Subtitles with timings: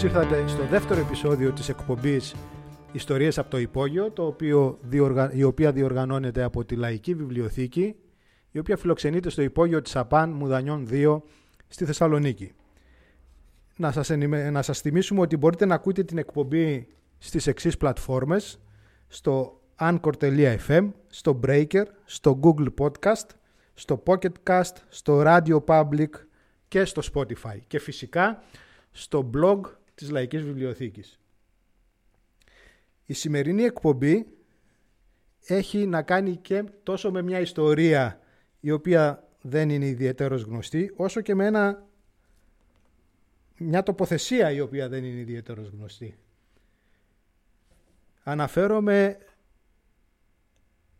[0.00, 2.34] Καλώς ήρθατε στο δεύτερο επεισόδιο της εκπομπής
[2.92, 4.78] Ιστορίες από το Υπόγειο, το οποίο
[5.32, 7.96] η οποία διοργανώνεται από τη Λαϊκή Βιβλιοθήκη,
[8.50, 11.20] η οποία φιλοξενείται στο Υπόγειο της ΑΠΑΝ Μουδανιών 2
[11.68, 12.52] στη Θεσσαλονίκη.
[13.76, 14.08] Να σας,
[14.50, 18.60] να σας θυμίσουμε ότι μπορείτε να ακούτε την εκπομπή στις εξής πλατφόρμες,
[19.08, 23.26] στο anchor.fm, στο Breaker, στο Google Podcast,
[23.74, 26.10] στο Pocket Cast, στο Radio Public
[26.68, 27.58] και στο Spotify.
[27.66, 28.42] Και φυσικά
[28.90, 29.60] στο blog
[30.00, 31.20] της Λαϊκής Βιβλιοθήκης.
[33.06, 34.26] Η σημερινή εκπομπή
[35.46, 38.20] έχει να κάνει και τόσο με μια ιστορία
[38.60, 41.86] η οποία δεν είναι ιδιαίτερος γνωστή, όσο και με ένα,
[43.56, 46.18] μια τοποθεσία η οποία δεν είναι ιδιαίτερος γνωστή.
[48.22, 49.18] Αναφέρομαι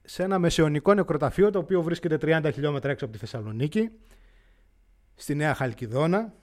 [0.03, 3.91] σε ένα μεσαιωνικό νεκροταφείο το οποίο βρίσκεται 30 χιλιόμετρα έξω από τη Θεσσαλονίκη,
[5.15, 6.35] στη Νέα Χαλκιδόνα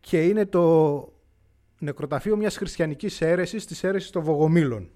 [0.00, 1.04] και είναι το
[1.78, 4.90] νεκροταφείο μιας χριστιανικής αίρεσης, της αίρεσης των Βογομήλων.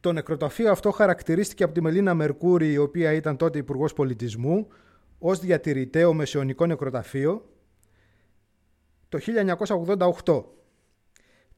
[0.00, 4.66] Το νεκροταφείο αυτό χαρακτηρίστηκε από τη Μελίνα Μερκούρη, η οποία ήταν τότε υπουργός Πολιτισμού,
[5.18, 7.50] ως διατηρηταίο μεσαιωνικό νεκροταφείο
[9.10, 9.18] το
[10.24, 10.44] 1988.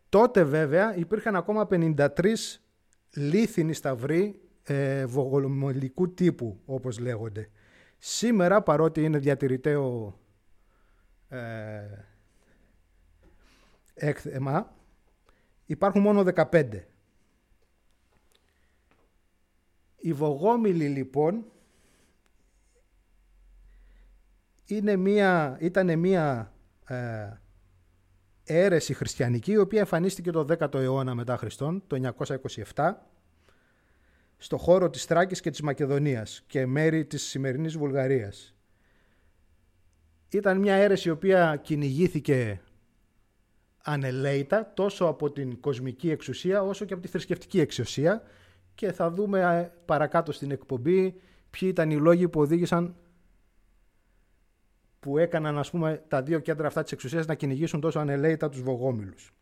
[0.08, 2.06] Τότε βέβαια υπήρχαν ακόμα 53
[3.14, 5.04] λίθινοι σταυροί ε,
[6.14, 7.50] τύπου, όπως λέγονται.
[8.04, 10.18] Σήμερα, παρότι είναι διατηρηταίο
[11.28, 11.80] ε,
[13.94, 14.74] έκθεμα,
[15.66, 16.82] υπάρχουν μόνο 15.
[19.96, 21.44] Η Βογόμηλη λοιπόν
[24.66, 26.52] είναι μία, ήταν μία
[26.86, 27.28] ε,
[28.44, 32.14] αίρεση χριστιανική η οποία εμφανίστηκε το 10ο αιώνα μετά Χριστόν, το
[32.74, 32.92] 927
[34.42, 38.54] στο χώρο της Θράκης και της Μακεδονίας και μέρη της σημερινής Βουλγαρίας.
[40.28, 42.60] Ήταν μια αίρεση η οποία κυνηγήθηκε
[43.82, 48.22] ανελέητα τόσο από την κοσμική εξουσία όσο και από τη θρησκευτική εξουσία
[48.74, 51.20] και θα δούμε ε, παρακάτω στην εκπομπή
[51.50, 52.96] ποιοι ήταν οι λόγοι που οδήγησαν
[55.00, 58.62] που έκαναν ας πούμε τα δύο κέντρα αυτά της εξουσίας να κυνηγήσουν τόσο ανελέητα τους
[58.62, 59.32] βογόμιλους.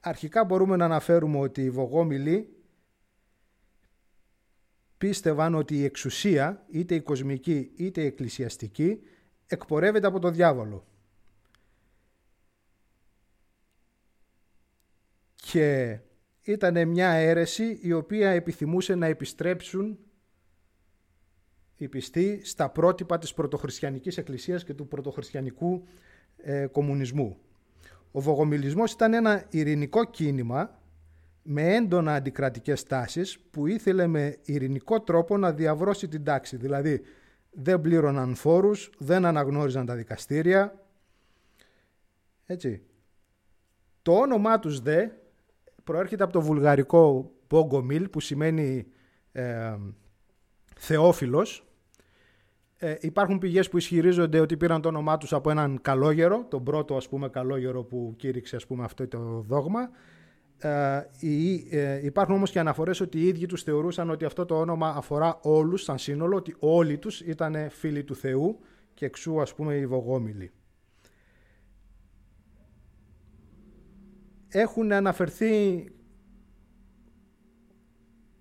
[0.00, 2.58] Αρχικά μπορούμε να αναφέρουμε ότι οι Βογόμιλοι
[4.98, 9.00] πίστευαν ότι η εξουσία, είτε η κοσμική είτε η εκκλησιαστική,
[9.46, 10.86] εκπορεύεται από το διάβολο.
[15.34, 15.98] Και
[16.42, 19.98] ήταν μια αίρεση η οποία επιθυμούσε να επιστρέψουν
[21.76, 25.86] οι πιστοί στα πρότυπα της πρωτοχριστιανικής εκκλησίας και του πρωτοχριστιανικού
[26.36, 27.38] ε, κομμουνισμού.
[28.10, 30.78] Ο βογομιλισμός ήταν ένα ειρηνικό κίνημα
[31.42, 36.56] με έντονα αντικρατικές τάσεις που ήθελε με ειρηνικό τρόπο να διαβρώσει την τάξη.
[36.56, 37.00] Δηλαδή
[37.50, 40.86] δεν πλήρωναν φόρους, δεν αναγνώριζαν τα δικαστήρια.
[42.46, 42.82] Έτσι.
[44.02, 45.08] Το όνομά τους δε
[45.84, 48.86] προέρχεται από το βουλγαρικό Bogomil που σημαίνει
[49.32, 49.76] ε,
[50.76, 51.67] θεόφιλος
[52.80, 56.96] ε, υπάρχουν πηγές που ισχυρίζονται ότι πήραν το όνομά τους από έναν καλόγερο, τον πρώτο
[56.96, 59.90] ας πούμε καλόγερο που κήρυξε ας πούμε αυτό το δόγμα.
[60.58, 61.00] Ε,
[61.70, 65.38] ε, υπάρχουν όμως και αναφορές ότι οι ίδιοι τους θεωρούσαν ότι αυτό το όνομα αφορά
[65.42, 68.58] όλους σαν σύνολο, ότι όλοι τους ήταν φίλοι του Θεού
[68.94, 70.50] και εξού ας πούμε οι Βογόμιλοι.
[74.48, 75.84] Έχουν αναφερθεί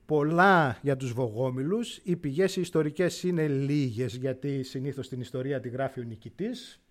[0.07, 1.99] πολλά για τους Βογόμιλους.
[2.03, 6.81] Οι πηγές οι ιστορικές είναι λίγες γιατί συνήθως την ιστορία τη γράφει ο νικητής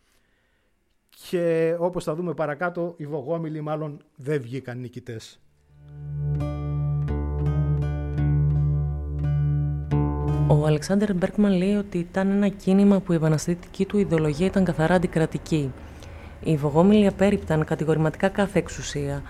[1.31, 5.41] και όπως θα δούμε παρακάτω οι Βογόμιλοι μάλλον δεν βγήκαν νικητές.
[10.49, 14.95] Ο Αλεξάνδρ Μπέρκμαν λέει ότι ήταν ένα κίνημα που η επαναστατική του ιδεολογία ήταν καθαρά
[14.95, 15.73] αντικρατική.
[16.43, 19.23] Οι Βογόμιλοι απέρριπταν κατηγορηματικά κάθε εξουσία,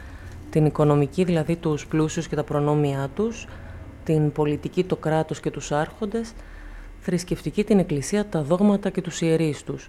[0.51, 3.47] την οικονομική δηλαδή τους πλούσιους και τα προνόμια τους,
[4.07, 6.33] την πολιτική, το κράτος και τους άρχοντες,
[7.01, 9.89] θρησκευτική την εκκλησία, τα δόγματα και τους ιερείς τους.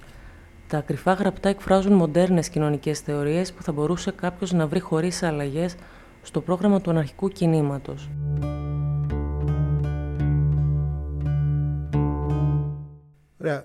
[0.68, 5.76] Τα κρυφά γραπτά εκφράζουν μοντέρνες κοινωνικές θεωρίες που θα μπορούσε κάποιος να βρει χωρίς αλλαγές
[6.22, 8.10] στο πρόγραμμα του αναρχικού κινήματος.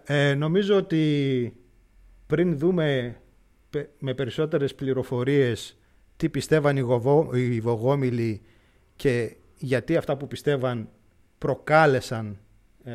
[0.04, 1.52] Ε, νομίζω ότι
[2.26, 3.16] πριν δούμε
[3.99, 5.76] με περισσότερες πληροφορίες
[6.16, 6.76] τι πιστεύαν
[7.32, 8.43] οι Βογόμιλοι
[8.96, 10.88] και γιατί αυτά που πιστεύαν
[11.38, 12.38] προκάλεσαν
[12.85, 12.93] ε,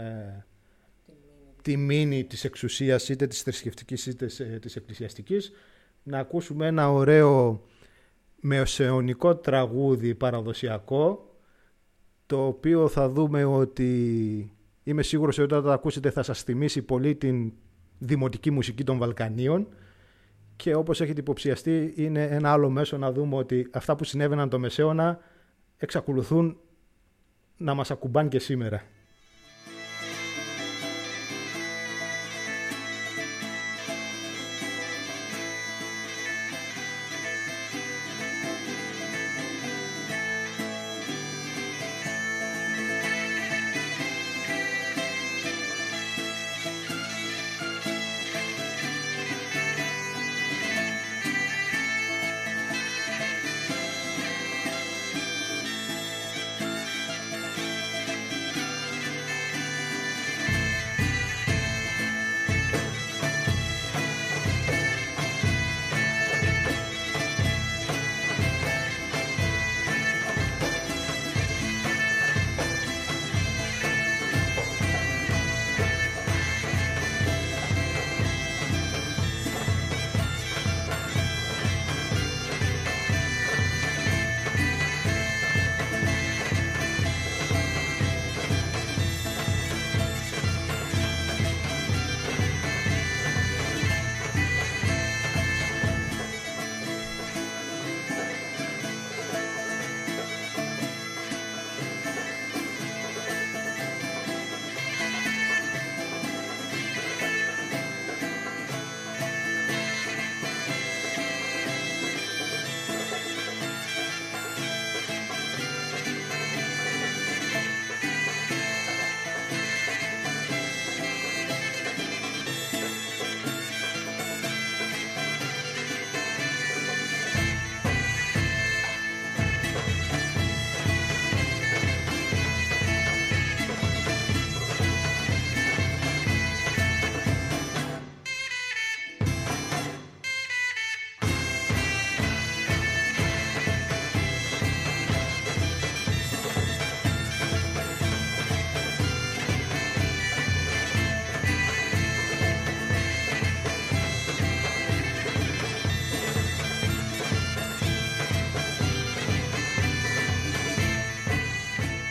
[1.62, 4.26] τη μήνυ της εξουσίας είτε της θρησκευτικής είτε
[4.60, 5.52] της εκκλησιαστικής
[6.04, 7.62] να ακούσουμε ένα ωραίο
[8.40, 11.36] μεοσεωνικό τραγούδι παραδοσιακό
[12.26, 14.52] το οποίο θα δούμε ότι
[14.88, 17.52] Είμαι σίγουρος ότι όταν το ακούσετε θα σας θυμίσει πολύ την
[17.98, 19.68] δημοτική μουσική των Βαλκανίων.
[20.56, 24.60] Και όπως έχετε υποψιαστεί είναι ένα άλλο μέσο να δούμε ότι αυτά που συνέβαιναν το
[24.60, 25.20] Μεσαίωνα
[25.78, 26.58] εξακολουθούν
[27.58, 28.84] να μας ακουμπάν και σήμερα.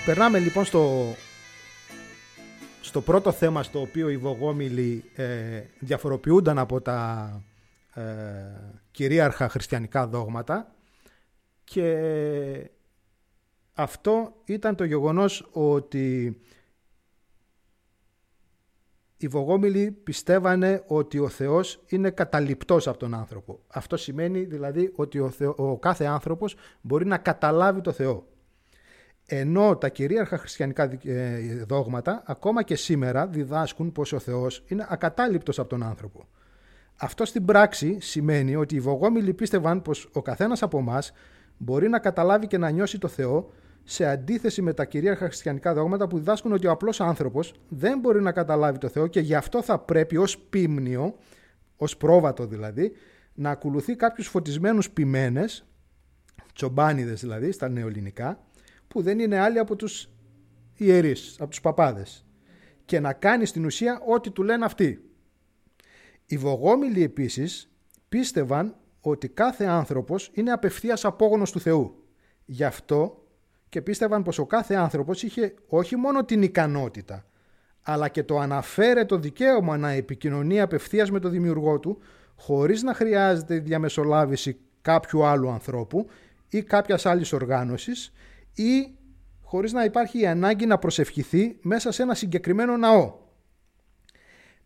[0.07, 1.15] Περνάμε λοιπόν στο,
[2.81, 7.31] στο πρώτο θέμα στο οποίο οι Βογόμιλοι ε, διαφοροποιούνταν από τα
[7.95, 8.03] ε,
[8.91, 10.75] κυρίαρχα χριστιανικά δόγματα
[11.65, 12.71] και
[13.73, 16.41] αυτό ήταν το γεγονός ότι
[19.17, 23.61] οι Βογόμιλοι πιστεύανε ότι ο Θεός είναι καταληπτός από τον άνθρωπο.
[23.67, 28.27] Αυτό σημαίνει δηλαδή ότι ο, ο κάθε άνθρωπος μπορεί να καταλάβει το Θεό.
[29.27, 35.59] Ενώ τα κυρίαρχα χριστιανικά ε, δόγματα ακόμα και σήμερα διδάσκουν πως ο Θεός είναι ακατάληπτος
[35.59, 36.29] από τον άνθρωπο.
[36.97, 41.13] Αυτό στην πράξη σημαίνει ότι οι Βογόμιλοι πίστευαν πως ο καθένας από εμάς
[41.57, 43.53] μπορεί να καταλάβει και να νιώσει το Θεό
[43.85, 48.23] σε αντίθεση με τα κυρίαρχα χριστιανικά δόγματα που διδάσκουν ότι ο απλός άνθρωπος δεν μπορεί
[48.23, 51.15] να καταλάβει το Θεό και γι' αυτό θα πρέπει ως πίμνιο,
[51.77, 52.93] ως πρόβατο δηλαδή,
[53.35, 55.65] να ακολουθεί κάποιους φωτισμένους ποιμένες,
[56.55, 58.41] τσομπάνιδες δηλαδή στα νεοελληνικά,
[58.97, 60.09] που δεν είναι άλλοι από τους
[60.77, 62.25] ιερείς, από τους παπάδες
[62.85, 65.11] και να κάνει στην ουσία ό,τι του λένε αυτοί.
[66.27, 67.71] Οι Βογόμιλοι επίσης
[68.09, 72.05] πίστευαν ότι κάθε άνθρωπος είναι απευθείας απόγονος του Θεού.
[72.45, 73.27] Γι' αυτό
[73.69, 77.27] και πίστευαν πως ο κάθε άνθρωπος είχε όχι μόνο την ικανότητα,
[77.83, 81.99] αλλά και το αναφέρετο δικαίωμα να επικοινωνεί απευθείας με τον δημιουργό του,
[82.37, 86.07] χωρίς να χρειάζεται η διαμεσολάβηση κάποιου άλλου ανθρώπου
[86.49, 88.13] ή κάποιας άλλης οργάνωσης
[88.57, 88.95] ή
[89.43, 93.25] χωρίς να υπάρχει η ανάγκη να προσευχηθεί μέσα σε ένα συγκεκριμένο ναό.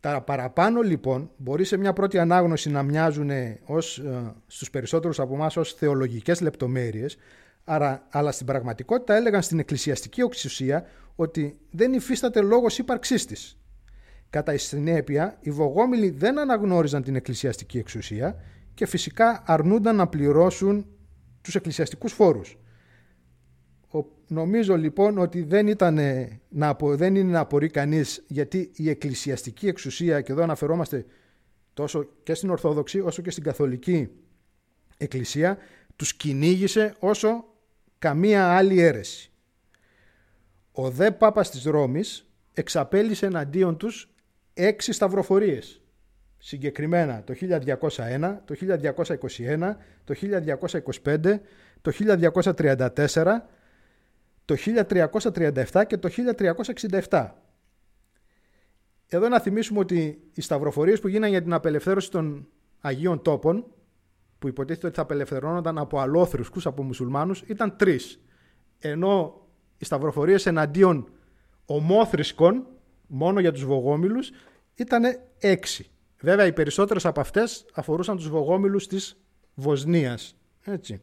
[0.00, 3.30] Τα παραπάνω λοιπόν μπορεί σε μια πρώτη ανάγνωση να μοιάζουν
[3.64, 7.16] ως, ε, στους περισσότερους από εμάς ως θεολογικές λεπτομέρειες,
[7.64, 13.59] άρα, αλλά στην πραγματικότητα έλεγαν στην εκκλησιαστική οξυσία ότι δεν υφίσταται λόγος ύπαρξής της.
[14.30, 18.37] Κατά συνέπεια, οι Βογόμιλοι δεν αναγνώριζαν την εκκλησιαστική εξουσία
[18.75, 20.87] και φυσικά αρνούνταν να πληρώσουν
[21.40, 22.59] τους εκκλησιαστικούς φόρους.
[24.32, 25.99] Νομίζω λοιπόν ότι δεν, ήταν,
[26.49, 31.04] να, δεν είναι να απορεί κανείς γιατί η εκκλησιαστική εξουσία, και εδώ αναφερόμαστε
[31.75, 34.08] τόσο και στην Ορθόδοξη όσο και στην Καθολική
[34.96, 35.58] Εκκλησία,
[35.96, 37.44] τους κυνήγησε όσο
[37.99, 39.30] καμία άλλη αίρεση.
[40.72, 44.14] Ο δε Πάπας της Ρώμης εξαπέλυσε εναντίον τους
[44.54, 45.82] έξι σταυροφορίες.
[46.38, 50.14] Συγκεκριμένα το 1201, το 1221, το
[51.04, 51.40] 1225,
[51.80, 53.42] το 1334
[54.50, 54.57] το
[55.73, 56.09] 1337 και το
[57.09, 57.28] 1367
[59.07, 62.49] Εδώ να θυμίσουμε ότι οι σταυροφορίες που γίνανε για την απελευθέρωση των
[62.80, 63.66] Αγίων Τόπων,
[64.38, 68.21] που υποτίθεται ότι θα απελευθερώνονταν από αλόθρησκους, από μουσουλμάνους, ήταν τρεις.
[68.78, 69.47] Ενώ
[69.78, 71.12] οι σταυροφορίες εναντίον
[71.64, 72.66] ομόθρησκων,
[73.07, 74.30] μόνο για τους Βογόμιλους,
[74.75, 75.02] ήταν
[75.38, 75.90] έξι.
[76.21, 79.16] Βέβαια, οι περισσότερες από αυτές αφορούσαν τους Βογόμιλους της
[79.54, 80.37] Βοσνίας.
[80.64, 81.02] Έτσι.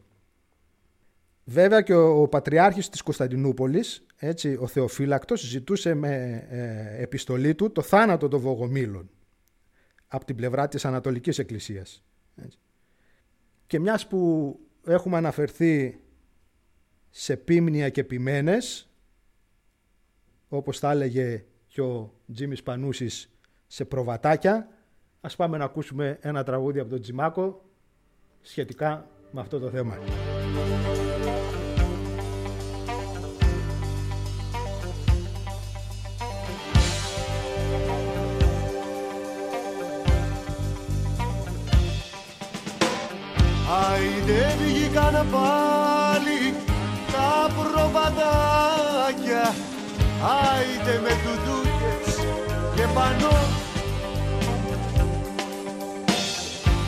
[1.50, 7.72] Βέβαια και ο, ο Πατριάρχης της Κωνσταντινούπολης, έτσι, ο Θεοφύλακτος, ζητούσε με ε, επιστολή του
[7.72, 9.10] το θάνατο των Βογομήλων
[10.06, 12.04] από την πλευρά της Ανατολικής Εκκλησίας.
[12.36, 12.58] Έτσι.
[13.66, 16.00] Και μιας που έχουμε αναφερθεί
[17.10, 18.88] σε πίμνια και ποιμένες,
[20.48, 23.30] όπως θα έλεγε και ο Τζίμις Πανούσης
[23.66, 24.68] σε προβατάκια,
[25.20, 27.64] ας πάμε να ακούσουμε ένα τραγούδι από τον Τζιμάκο
[28.40, 29.98] σχετικά με αυτό το θέμα.
[44.88, 46.54] Άιντε βγήκαν πάλι
[47.12, 49.54] τα προβατάκια.
[50.22, 52.16] Άιντε με τουτούκες
[52.74, 53.36] και πανώ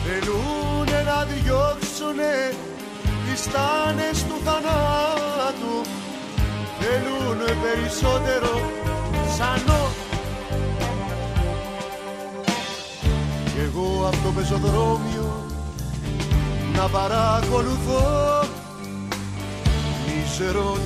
[0.05, 2.53] Θέλουνε να διώξουνε
[3.25, 5.81] τις τάνες του θανάτου.
[6.79, 8.61] Θέλουνε περισσότερο
[9.37, 9.87] σανό.
[13.45, 15.50] Κι εγώ από το πεζοδρόμιο
[16.81, 18.43] να παρακολουθώ.
[20.05, 20.77] Μίσερο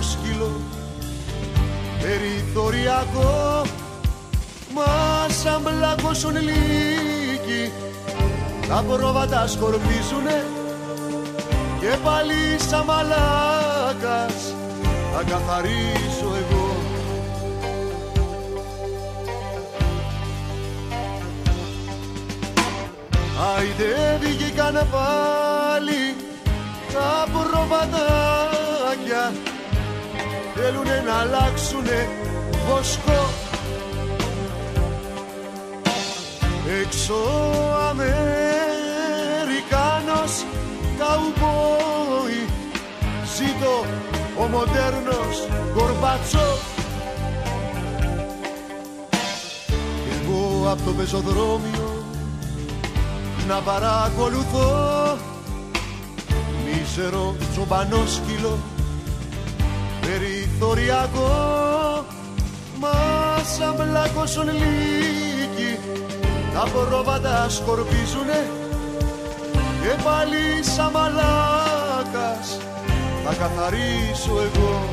[0.00, 0.60] σκύλο
[2.00, 3.62] περιθωριακό.
[4.74, 7.72] Μα σαν μπλακώσουν λύκοι
[8.68, 10.44] τα πρόβατα σκορπίζουνε.
[11.80, 14.54] Και πάλι σαν μαλάκας
[15.12, 16.19] θα καθαρίσω
[23.56, 26.02] Άιντε βγήκαν πάλι.
[26.92, 29.24] Τα προβατάκια
[30.54, 32.08] θέλουνε να αλλάξουνε
[32.68, 33.22] βοσκό
[36.82, 37.14] έξω
[37.88, 38.14] Αμερικάνος
[40.98, 42.42] καουμπόι
[43.34, 43.74] ζήτω
[44.38, 45.36] ο μοντέρνος
[45.74, 46.48] κορμπατσό
[50.22, 51.79] εγώ από το πεζοδρόμιο
[53.50, 55.18] να παρακολουθώ.
[56.64, 58.58] Μίσερο τσομπανό σκύλο
[60.00, 61.30] περιθωριακό.
[62.80, 62.94] Μα
[63.56, 65.78] σαν μπλάκωσον λύκοι
[66.54, 68.50] τα πρόβατα σκορπίζουνε.
[69.82, 72.58] Και πάλι σαν μαλάκας
[73.24, 74.88] θα καθαρίσω εγώ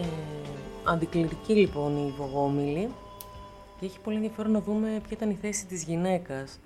[0.00, 0.04] Ε,
[0.84, 2.88] αντικληρική λοιπόν η Βογόμηλη
[3.80, 6.58] και έχει πολύ ενδιαφέρον να δούμε ποια ήταν η θέση της γυναίκας,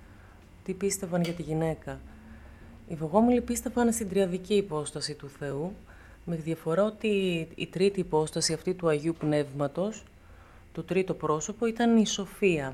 [0.63, 1.99] τι πίστευαν για τη γυναίκα.
[2.87, 5.73] Οι Βογόμηλοι πίστευαν στην τριαδική υπόσταση του Θεού,
[6.25, 7.07] με διαφορά ότι
[7.55, 10.03] η τρίτη υπόσταση αυτή του Αγίου Πνεύματος,
[10.73, 12.73] το τρίτο πρόσωπο, ήταν η Σοφία.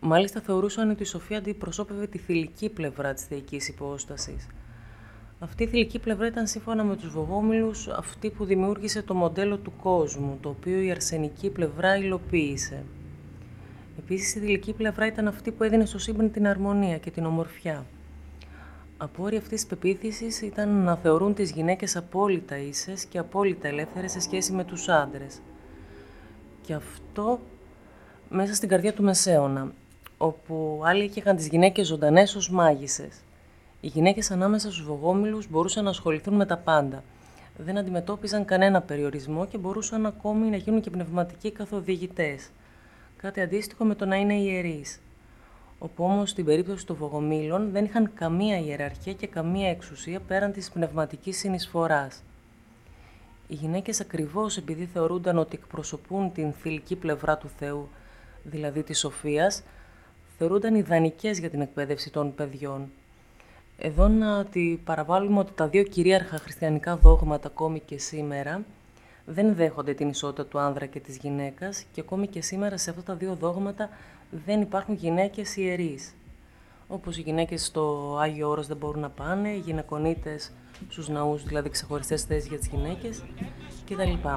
[0.00, 4.46] Μάλιστα θεωρούσαν ότι η Σοφία αντιπροσώπευε τη θηλυκή πλευρά της θεϊκής υπόστασης.
[5.42, 9.72] Αυτή η θηλυκή πλευρά ήταν σύμφωνα με τους Βογόμιλους αυτή που δημιούργησε το μοντέλο του
[9.82, 12.84] κόσμου, το οποίο η αρσενική πλευρά υλοποίησε.
[13.98, 17.86] Επίσης η θηλυκή πλευρά ήταν αυτή που έδινε στο σύμπαν την αρμονία και την ομορφιά.
[18.96, 24.20] Απόρρια αυτής της πεποίθησης ήταν να θεωρούν τις γυναίκες απόλυτα ίσες και απόλυτα ελεύθερες σε
[24.20, 25.40] σχέση με τους άντρες.
[26.62, 27.40] Και αυτό
[28.30, 29.72] μέσα στην καρδιά του Μεσαίωνα,
[30.18, 33.20] όπου άλλοι είχαν τις γυναίκες ζωντανές ως μάγισσες.
[33.80, 37.02] Οι γυναίκες ανάμεσα στους βογόμιλους μπορούσαν να ασχοληθούν με τα πάντα.
[37.56, 42.50] Δεν αντιμετώπιζαν κανένα περιορισμό και μπορούσαν ακόμη να γίνουν και πνευματικοί καθοδηγητές.
[43.16, 45.00] Κάτι αντίστοιχο με το να είναι ιερείς
[45.82, 50.70] όπου όμως στην περίπτωση των Βογομήλων δεν είχαν καμία ιεραρχία και καμία εξουσία πέραν της
[50.70, 52.22] πνευματικής συνεισφοράς.
[53.48, 57.88] Οι γυναίκες ακριβώς επειδή θεωρούνταν ότι εκπροσωπούν την θηλυκή πλευρά του Θεού,
[58.42, 59.62] δηλαδή της σοφίας,
[60.38, 62.90] θεωρούνταν ιδανικές για την εκπαίδευση των παιδιών.
[63.82, 68.62] Εδώ να τη παραβάλουμε ότι τα δύο κυρίαρχα χριστιανικά δόγματα ακόμη και σήμερα
[69.26, 73.02] δεν δέχονται την ισότητα του άνδρα και της γυναίκας και ακόμη και σήμερα σε αυτά
[73.02, 73.88] τα δύο δόγματα
[74.46, 76.14] δεν υπάρχουν γυναίκες ιερείς.
[76.88, 80.52] Όπως οι γυναίκες στο Άγιο Όρος δεν μπορούν να πάνε, οι γυναικονίτες
[80.88, 83.22] στους ναούς, δηλαδή ξεχωριστές θέσεις για τις γυναίκες
[83.86, 84.28] κτλ.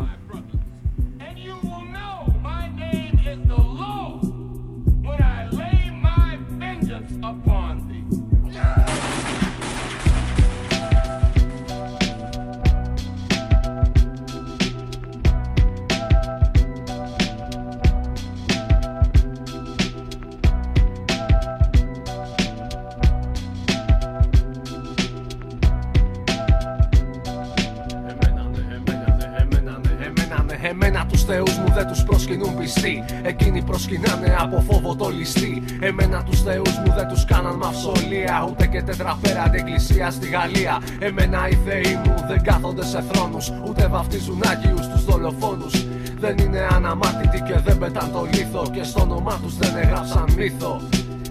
[32.01, 33.03] Προσκυνούν πιστοί.
[33.21, 35.63] Εκείνοι προσκυνάνε από φόβο το ληστή.
[35.79, 38.47] Εμένα τους θεούς μου δεν τους κάναν μαυσολία.
[38.49, 40.81] Ούτε και τετραπέραντη εκκλησία στη Γαλλία.
[40.99, 43.51] Εμένα οι θεοί μου δεν κάθονται σε θρόνους.
[43.67, 45.85] Ούτε βαφτίζουν άγιους τους δολοφόνους.
[46.19, 48.63] Δεν είναι αναμάτητοι και δεν πετάν το λίθο.
[48.73, 50.81] Και στο όνομά τους δεν έγραψαν μύθο.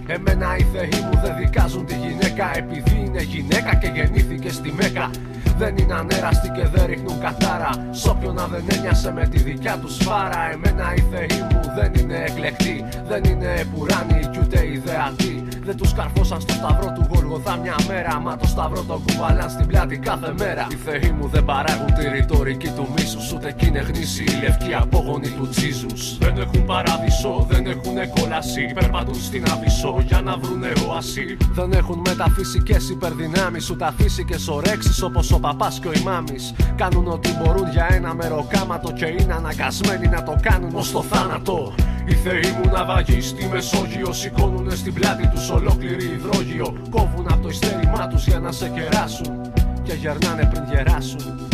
[0.07, 5.09] Εμένα οι θεοί μου δεν δικάζουν τη γυναίκα επειδή είναι γυναίκα και γεννήθηκε στη Μέκα.
[5.57, 7.69] Δεν είναι ανέραστοι και δεν ρίχνουν κατάρα.
[7.91, 10.51] Σ' όποιον να δεν ένοιασε με τη δικιά του σφάρα.
[10.51, 12.85] Εμένα οι θεοί μου δεν είναι εκλεκτοί.
[13.07, 15.47] Δεν είναι πουράνοι κι ούτε ιδεατοί.
[15.65, 18.19] Δεν τους καρφώσαν στο σταυρό του Γολγοθά μια μέρα.
[18.19, 20.67] Μα το σταυρό τον κουβαλάν στην πλάτη κάθε μέρα.
[20.71, 23.33] Οι θεοί μου δεν παράγουν τη ρητορική του μίσους.
[23.33, 26.17] Ούτε κι είναι γνήσιοι οι λευκοί απόγονοι του Τζίζους.
[26.17, 28.71] Δεν έχουν παράδεισο, δεν έχουν κόλαση.
[28.73, 31.37] Περπατούν στην αβυσό για να βρουνε οασί.
[31.51, 33.69] Δεν έχουν μεταφυσικέ υπερδυνάμεις.
[33.69, 36.53] Ούτε αφύσικες ορέξει όπως ο παπάς και ο ημάμις.
[36.75, 41.73] Κάνουν ό,τι μπορούν για ένα μεροκάματο και είναι αναγκασμένοι να το κάνουν ως το θάνατο.
[42.05, 46.75] Οι θεοί μου ναυαγοί στη Μεσόγειο σηκώνουν στην πλάτη τους ολόκληρη υδρόγειο.
[46.89, 49.51] Κόβουν από το ειστέρημά τους για να σε κεράσουν
[49.83, 51.49] και γερνάνε πριν γεράσουν.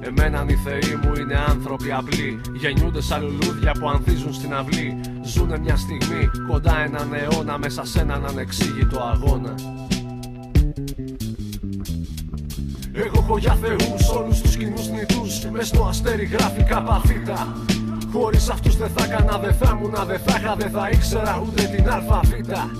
[0.00, 2.40] Εμένα οι θεοί μου είναι άνθρωποι απλοί.
[2.54, 5.00] Γεννιούνται σαν λουλούδια που ανθίζουν στην αυλή.
[5.24, 9.54] Ζουνε μια στιγμή κοντά έναν αιώνα μέσα σε έναν ανεξήγητο αγώνα.
[12.92, 17.56] Εγώ έχω για θεούς όλους τους κοινούς νητούς Μες στο αστέρι γράφει καπαθήτα
[18.14, 21.62] Χωρίς αυτούς δεν θα έκανα, δεν θα ήμουν, δεν θα είχα, δεν θα ήξερα ούτε
[21.62, 22.70] την αλφαβήτα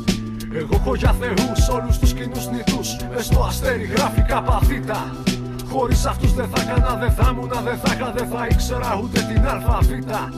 [0.55, 5.17] Εγώ έχω για θεούς όλους τους κοινούς νητούς Μες στο αστέρι γράφει καπαθήτα
[5.71, 9.21] Χωρίς αυτούς δεν θα έκανα, δεν θα ήμουν, δεν θα είχα, δεν θα ήξερα ούτε
[9.21, 10.33] την αλφαβήτα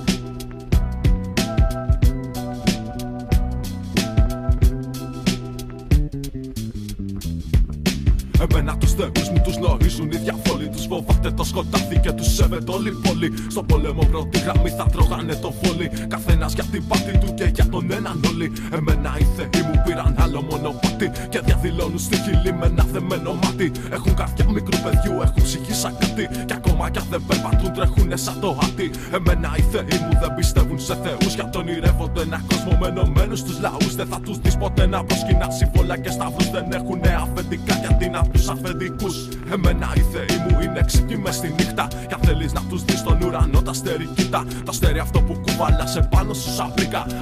[8.51, 10.17] Εμένα τους θεού μου τους γνωρίζουν οι
[10.57, 10.69] διαφόλοι.
[10.69, 13.33] Τους φοβάται το σκοτάδι και τους σέβεται όλη πόλη.
[13.51, 15.91] Στο πόλεμο πρώτη γραμμή θα τρώγανε το φόλι.
[16.09, 18.53] Καθένας για την πάτη του και για τον έναν όλοι.
[18.77, 21.11] Εμένα οι θεοί μου πήραν άλλο μονοπάτι.
[21.29, 23.73] Και διαδηλώνουν στη χειλή με ένα δεμένο μάτι.
[23.91, 26.25] Έχουν καρδιά μικρού παιδιού, έχουν ψυχή σαν κάτι.
[26.49, 28.91] Και ακόμα κι αν δεν περπατούν, τρέχουνε σαν το άτι.
[29.17, 31.35] Εμένα οι θεοί μου δεν πιστεύουν σε θεούς.
[31.35, 33.95] Για τον ηρεύονται ένα κόσμο με ενωμένου του λαούς.
[33.95, 36.51] Δεν θα τους δεις ποτέ να προσκυνάς σύμβολα και σταυρούς.
[36.51, 39.17] Δεν έχουν αφεντικά γιατί να του αφεντικούς.
[39.55, 41.89] Εμένα οι θεοί μου είναι ξύπνοι με στη νύχτα.
[42.09, 44.45] Κι αν θέλεις να τους δεις στον ουρανό, τα αστέρι κοίτα.
[44.65, 46.73] Τα αστέρι αυτό που κουβάλασε πάνω σου σαν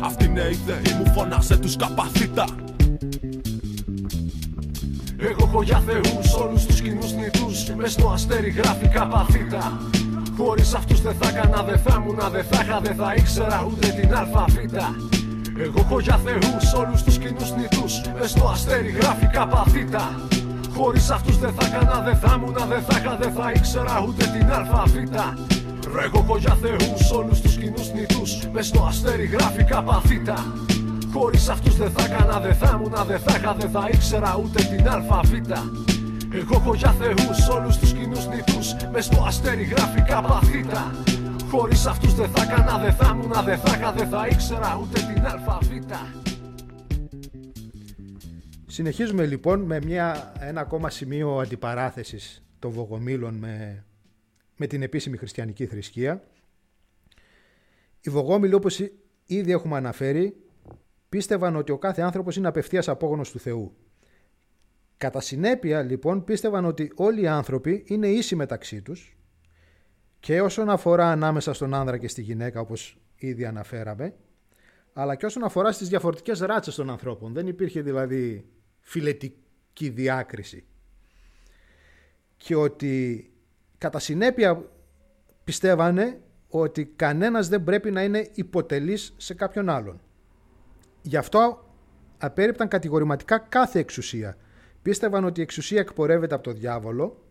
[0.01, 2.45] Αυτή είναι η θεοί μου, φωνάσε τους καπαθήτα.
[5.19, 9.79] Εγώ έχω για θεούς όλους τους κοινούς νητούς Μες στο αστέρι γράφει καπαθήτα
[10.37, 13.87] Χωρίς αυτούς δεν θα έκανα, δεν θα ήμουν, δεν θα είχα, δεν θα ήξερα ούτε
[13.87, 14.95] την αλφαβήτα
[15.59, 20.21] εγώ έχω για θεούς όλους τους κοινούς νητούς Μες στο αστέρι γράφει καπαθήτα
[20.77, 24.25] Χωρίς αυτούς δεν θα έκανα, δεν θα ήμουν, δεν θα είχα, δεν θα ήξερα ούτε
[24.25, 25.35] την αλφαβήτα
[26.05, 30.45] Εγώ έχω για θεούς όλους τους κοινούς νητούς Μες στο αστέρι γράφει καπαθήτα
[31.13, 34.63] Χωρίς αυτούς δεν θα έκανα, δεν θα ήμουν, δεν θα είχα, δεν θα ήξερα ούτε
[34.63, 35.63] την αλφαβήτα
[36.37, 40.91] εγώ έχω για θεούς όλους τους κοινούς νητούς Μες στο αστέρι γράφει καπαθήτα
[41.51, 45.01] Χωρίς αυτούς δεν θα έκανα, δεν θα ήμουνα, δεν θα είχα, δεν θα ήξερα ούτε
[45.01, 46.24] την αλφαβήτα.
[48.75, 53.85] Συνεχίζουμε λοιπόν με μια, ένα ακόμα σημείο αντιπαράθεσης των Βογομήλων με,
[54.57, 56.25] με την επίσημη χριστιανική θρησκεία.
[58.01, 58.79] Οι Βογόμιλοι όπως
[59.27, 60.37] ήδη έχουμε αναφέρει
[61.09, 63.77] πίστευαν ότι ο κάθε άνθρωπος είναι απευθείας απόγονος του Θεού.
[64.97, 69.17] Κατά συνέπεια λοιπόν πίστευαν ότι όλοι οι άνθρωποι είναι ίσοι μεταξύ τους
[70.21, 74.15] και όσον αφορά ανάμεσα στον άνδρα και στη γυναίκα όπως ήδη αναφέραμε
[74.93, 77.33] αλλά και όσον αφορά στις διαφορετικές ράτσες των ανθρώπων.
[77.33, 78.49] Δεν υπήρχε δηλαδή
[78.85, 80.64] φιλετική διάκριση.
[82.37, 83.33] Και ότι
[83.79, 84.70] κατά συνέπεια
[85.44, 90.01] πιστεύανε ότι κανένας δεν πρέπει να είναι υποτελής σε κάποιον άλλον.
[91.03, 91.68] Γι' αυτό
[92.18, 94.37] απέρριπταν κατηγορηματικά κάθε εξουσία.
[94.83, 97.25] Πίστευαν ότι η εξουσία εκπορεύεται από το διάβολο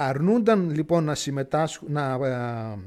[0.00, 2.78] Αρνούνταν λοιπόν να, συμμετάσχουν, να, ε,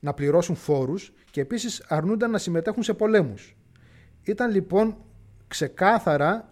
[0.00, 3.56] να πληρώσουν φόρους και επίσης αρνούνταν να συμμετέχουν σε πολέμους.
[4.22, 4.96] Ήταν λοιπόν
[5.48, 6.51] ξεκάθαρα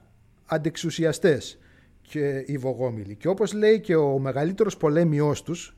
[0.50, 1.58] αντεξουσιαστές
[2.02, 3.16] και οι Βογόμιλοι.
[3.16, 5.76] Και όπως λέει και ο μεγαλύτερος πολέμιός τους,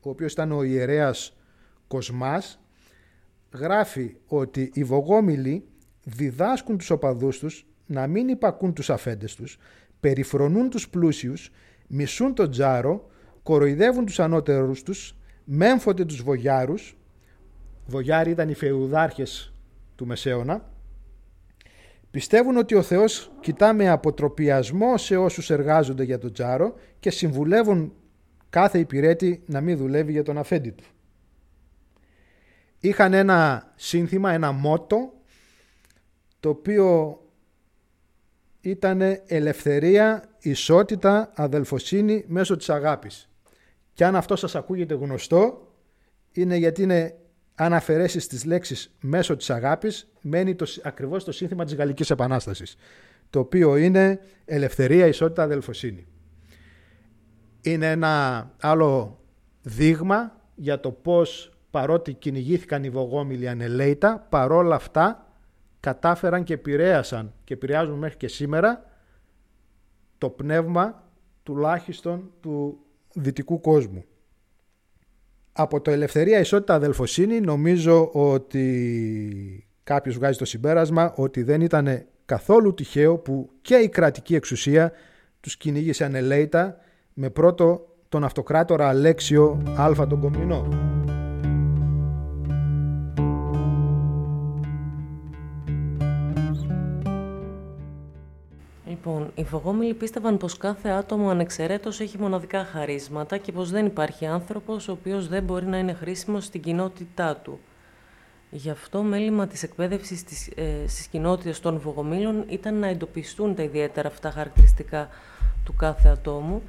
[0.00, 1.36] ο οποίος ήταν ο ιερέας
[1.86, 2.60] Κοσμάς,
[3.54, 5.64] γράφει ότι οι Βογόμιλοι
[6.04, 9.58] διδάσκουν τους οπαδούς τους να μην υπακούν τους αφέντες τους,
[10.00, 11.50] περιφρονούν τους πλούσιους,
[11.86, 13.10] μισούν τον τζάρο,
[13.42, 16.96] κοροϊδεύουν τους ανώτερους τους, μέμφονται τους βογιάρους,
[17.86, 19.54] βογιάροι ήταν οι φεουδάρχες
[19.94, 20.71] του Μεσαίωνα,
[22.12, 27.92] πιστεύουν ότι ο Θεός κοιτά με αποτροπιασμό σε όσους εργάζονται για τον τζάρο και συμβουλεύουν
[28.50, 30.84] κάθε υπηρέτη να μην δουλεύει για τον αφέντη του.
[32.80, 35.12] Είχαν ένα σύνθημα, ένα μότο,
[36.40, 37.18] το οποίο
[38.60, 43.30] ήταν ελευθερία, ισότητα, αδελφοσύνη μέσω της αγάπης.
[43.92, 45.72] Και αν αυτό σας ακούγεται γνωστό,
[46.32, 47.16] είναι γιατί είναι
[47.54, 52.76] αν αφαιρέσεις τις λέξεις μέσω της αγάπης, μένει το, ακριβώς το σύνθημα της Γαλλικής Επανάστασης,
[53.30, 56.06] το οποίο είναι ελευθερία, ισότητα, αδελφοσύνη.
[57.60, 59.20] Είναι ένα άλλο
[59.62, 65.26] δείγμα για το πώς παρότι κυνηγήθηκαν οι Βογόμιλοι ανελέητα, παρόλα αυτά
[65.80, 68.84] κατάφεραν και επηρέασαν και επηρεάζουν μέχρι και σήμερα
[70.18, 71.02] το πνεύμα
[71.42, 72.78] τουλάχιστον του
[73.14, 74.04] δυτικού κόσμου.
[75.52, 82.74] Από το ελευθερία, ισότητα, αδελφοσύνη νομίζω ότι κάποιος βγάζει το συμπέρασμα ότι δεν ήταν καθόλου
[82.74, 84.92] τυχαίο που και η κρατική εξουσία
[85.40, 86.76] τους κυνήγησε ανελέητα
[87.12, 90.68] με πρώτο τον αυτοκράτορα Αλέξιο Α τον Κομινό.
[99.04, 104.26] Λοιπόν, οι φωγόμιλοι πίστευαν πως κάθε άτομο ανεξαιρέτως έχει μοναδικά χαρίσματα και πως δεν υπάρχει
[104.26, 107.60] άνθρωπος ο οποίος δεν μπορεί να είναι χρήσιμος στην κοινότητά του.
[108.50, 113.62] Γι' αυτό μέλημα της εκπαίδευσης στις, ε, στις κοινότητες των φωγομήλων ήταν να εντοπιστούν τα
[113.62, 115.08] ιδιαίτερα αυτά χαρακτηριστικά
[115.64, 116.62] του κάθε ατόμου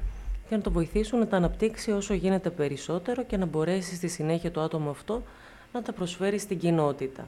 [0.48, 4.50] και να το βοηθήσουν να τα αναπτύξει όσο γίνεται περισσότερο και να μπορέσει στη συνέχεια
[4.50, 5.22] το άτομο αυτό
[5.72, 7.26] να τα προσφέρει στην κοινότητα.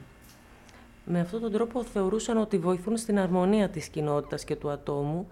[1.09, 5.29] Με αυτόν τον τρόπο θεωρούσαν ότι βοηθούν στην αρμονία της κοινότητας και του ατόμου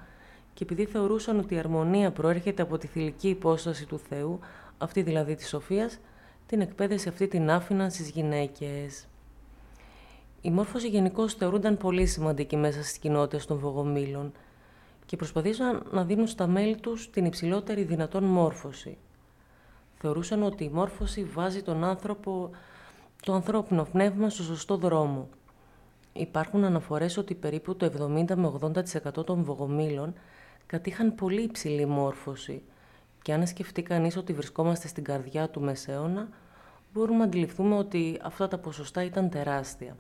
[0.55, 4.39] και επειδή θεωρούσαν ότι η αρμονία προέρχεται από τη θηλυκή υπόσταση του Θεού,
[4.79, 5.99] αυτή δηλαδή της Σοφίας,
[6.47, 9.07] την εκπαίδευση αυτή την άφηναν στις γυναίκες.
[10.41, 14.33] Η μόρφωση γενικώς θεωρούνταν πολύ σημαντική μέσα στις κοινότητες των Βογομήλων
[15.07, 18.97] και προσπαθήσαν να δίνουν στα μέλη τους την υψηλότερη δυνατόν μόρφωση.
[19.99, 22.51] Θεωρούσαν ότι η μόρφωση βάζει τον άνθρωπο,
[23.23, 25.29] το ανθρώπινο πνεύμα στο σωστό δρόμο–
[26.17, 30.15] Υπάρχουν αναφορές ότι περίπου το 70 με 80% των βογομήλων
[30.67, 32.63] κατήχαν πολύ υψηλή μόρφωση
[33.23, 36.29] και αν σκεφτεί κανείς ότι βρισκόμαστε στην καρδιά του Μεσαίωνα,
[36.93, 39.97] μπορούμε να αντιληφθούμε ότι αυτά τα ποσοστά ήταν τεράστια.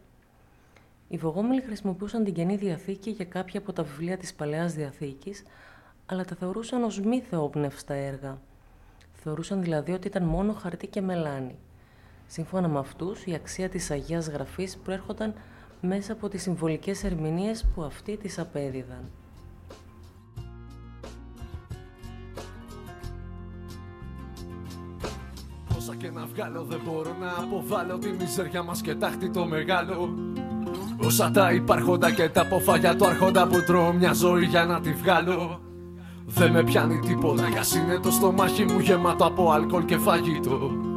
[1.08, 5.42] Οι Βογόμιλοι χρησιμοποιούσαν την Καινή Διαθήκη για κάποια από τα βιβλία της Παλαιάς Διαθήκης,
[6.06, 8.38] αλλά τα θεωρούσαν ως μη θεόπνευστα έργα.
[9.12, 11.58] Θεωρούσαν δηλαδή ότι ήταν μόνο χαρτί και μελάνι.
[12.26, 15.34] Σύμφωνα με αυτούς, η αξία της Αγίας Γραφής προέρχονταν
[15.84, 19.10] μέσα από τις συμβολικές ερμηνείες που αυτοί τις απέδιδαν.
[25.76, 30.14] Όσα και να βγάλω δεν μπορώ να αποβάλω τη μιζέρια μας και τάχτη το μεγάλο.
[31.04, 34.92] Όσα τα υπάρχοντα και τα αποφάγια του άρχοντα που τρώω μια ζωή για να τη
[34.92, 35.60] βγάλω.
[36.26, 40.93] Δεν με πιάνει τίποτα κι είναι το στομάχι μου γεμάτο από αλκοόλ και φαγητό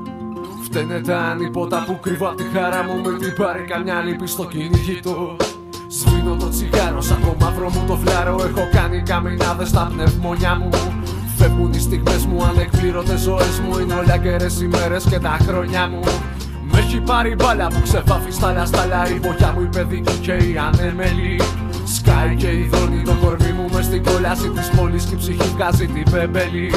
[0.69, 4.45] Φταίνε τα ανίποτα που κρύβω απ' τη χαρά μου με την πάρει καμιά λύπη στο
[4.45, 5.36] κυνηγητό
[5.88, 8.34] Σβήνω το τσιγάρο σαν το μαύρο μου το φλάρο.
[8.34, 10.69] Έχω κάνει καμινάδες στα πνευμονιά μου.
[11.38, 13.80] Φεύγουν οι στιγμές μου ανεκπλήρωτες ζωές μου.
[13.80, 15.99] Είναι όλα καιρές ημέρες και τα χρόνια μου.
[16.71, 20.58] Με έχει πάρει μπάλα που ξεβάφει στα λαστάλα Η βοχιά μου η παιδική και η
[20.58, 21.41] ανέμελη.
[21.84, 25.49] Σκάει και η δόνη το κορμί μου μες στην κόλαση της πόλης Και η ψυχή
[25.56, 26.71] βγάζει την πέμπελη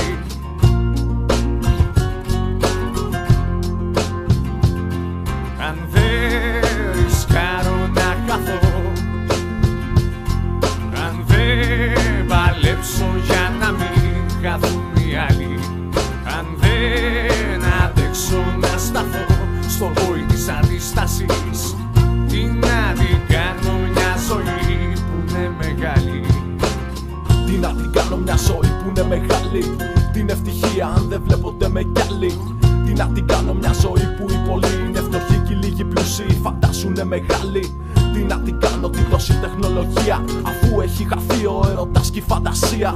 [37.20, 37.74] μεγάλη.
[38.12, 42.92] Τι να την κάνω την τόση τεχνολογία Αφού έχει χαθεί ο έρωτας και η φαντασία.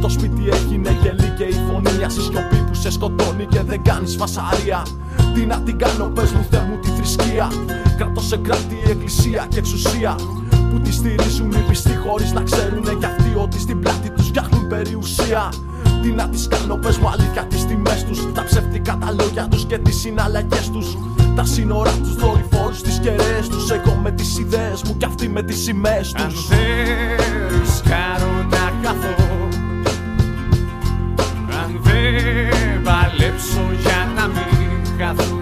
[0.00, 4.16] Το σπίτι έγινε γελί και η φωνή μια σιωπή που σε σκοτώνει και δεν κάνεις
[4.16, 4.82] φασαρία.
[5.34, 7.48] Τι να την κάνω, πες μου Θεέ μου τη θρησκεία.
[7.96, 10.14] Κρατώ σε κράτη η εκκλησία και εξουσία
[10.70, 14.66] Που τη στηρίζουν οι πιστοί χωρίς να ξέρουνε κι αυτοί Ότι στην πλάτη τους φτιάχνουν
[14.66, 15.48] περιουσία
[16.06, 18.32] Τι να τις κάνω, πες μου αλήθεια τις τιμές τους.
[18.32, 20.96] Τα ψεύτικα τα λόγια τους και τις συναλλαγές τους.
[21.36, 23.70] Τα σύνορα τους δορυφόρους, τις κεραίες τους.
[23.70, 26.24] Εγώ με τις ιδέες μου και αυτοί με τις σημαίες τους.
[26.24, 29.14] Αν δεν ρισκάρω να χαθώ.
[31.62, 35.35] Αν δεν παλέψω για να μην χαθούν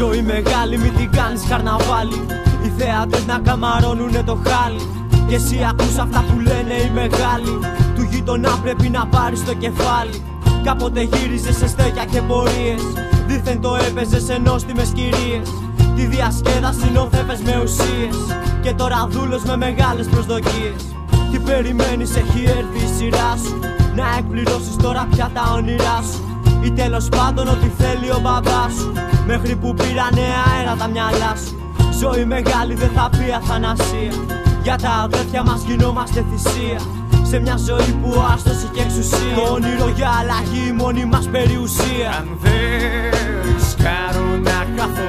[0.00, 2.26] Ζωή μεγάλη μην την κάνεις καρναβάλι.
[2.64, 4.80] Οι θεάτες να καμαρώνουνε το χάλι.
[5.28, 7.54] Και εσύ ακούς αυτά που λένε οι μεγάλοι.
[7.94, 10.22] Του γείτονα πρέπει να πάρεις το κεφάλι.
[10.64, 12.82] Κάποτε γύριζες σε στέκια και πορείες.
[13.26, 15.48] Δήθεν το έπαιζες σε νόστιμες κυρίες.
[15.96, 18.16] Τη διασκέδαση νόθευες με ουσίες.
[18.62, 20.80] Και τώρα δούλος με μεγάλες προσδοκίες.
[21.30, 23.58] Τι περιμένεις έχει έρθει η σειρά σου.
[23.96, 26.20] Να εκπληρώσεις τώρα πια τα όνειρά σου.
[26.62, 28.92] Ή τέλος πάντων ό,τι θέλει ο μπαμπάς σου
[29.32, 31.54] Μέχρι που πήρανε αέρα τα μυαλά σου.
[32.00, 34.12] Ζωή μεγάλη δεν θα πει αθανασία.
[34.62, 36.80] Για τα αδέρφια μας γινόμαστε θυσία.
[37.22, 39.34] Σε μια ζωή που άστοση και εξουσία.
[39.34, 42.10] Το όνειρο για αλλαγή η μόνη μας περιουσία.
[42.18, 42.60] Αν δεν
[43.44, 45.08] ρισκάρω να χαθώ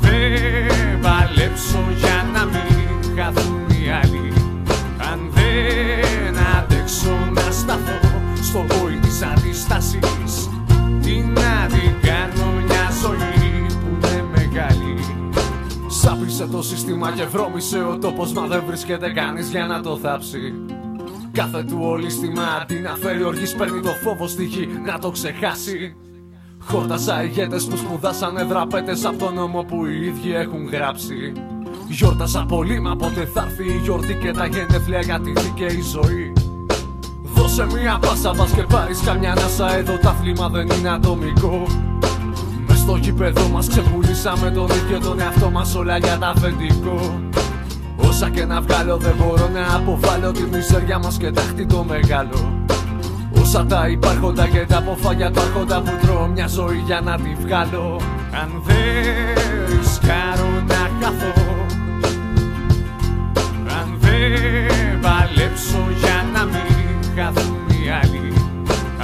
[0.00, 4.32] δεν παλέψω για να μην χαθούν οι άλλοι.
[5.12, 7.98] Αν δεν αντέξω να σταθώ
[8.42, 9.98] στο βόη της αντιστάσης.
[9.98, 10.53] Τι
[11.34, 14.96] να την κάνω μια ζωή που είναι μεγάλη
[15.88, 20.54] Σάπισε το σύστημα και βρώμησε ο τόπος Μα δεν βρίσκεται κανείς για να το θάψει
[21.32, 25.96] Κάθε του ολίσθημα αντί να φέρει οργής παίρνει το φόβο στη γη να το ξεχάσει
[26.66, 31.32] Χόρτασα ηγέτες που σπουδάσανε δραπέτες από τον νόμο που οι ίδιοι έχουν γράψει.
[31.88, 36.32] Γιόρτασα πολύ, μα πότε θα έρθει η γιορτή και τα γενέθλια για τη δίκαιη ζωή.
[37.56, 41.66] Δώσε μία πάσα, πας και πάρεις καμιά ανάσα Εδώ τα θλίμα δεν είναι ατομικό.
[42.68, 47.20] Μες στο γήπεδο μας ξεπουλήσαμε τον ίδιο τον εαυτό μας όλα για τα αφεντικό.
[47.96, 52.64] Όσα και να βγάλω δεν μπορώ να αποβάλω τη μιζέρια μας και τάχτη το μεγάλο.
[53.40, 57.34] Όσα τα υπάρχοντα και τα αποφάγια του άρχοντα που τρώω μια ζωή για να τη
[57.40, 58.00] βγάλω
[58.42, 61.32] Αν δεν ρισκάρω να χαθώ
[63.78, 66.03] Αν δεν παλέψω για να μην
[67.16, 68.32] χαθούν οι άλλοι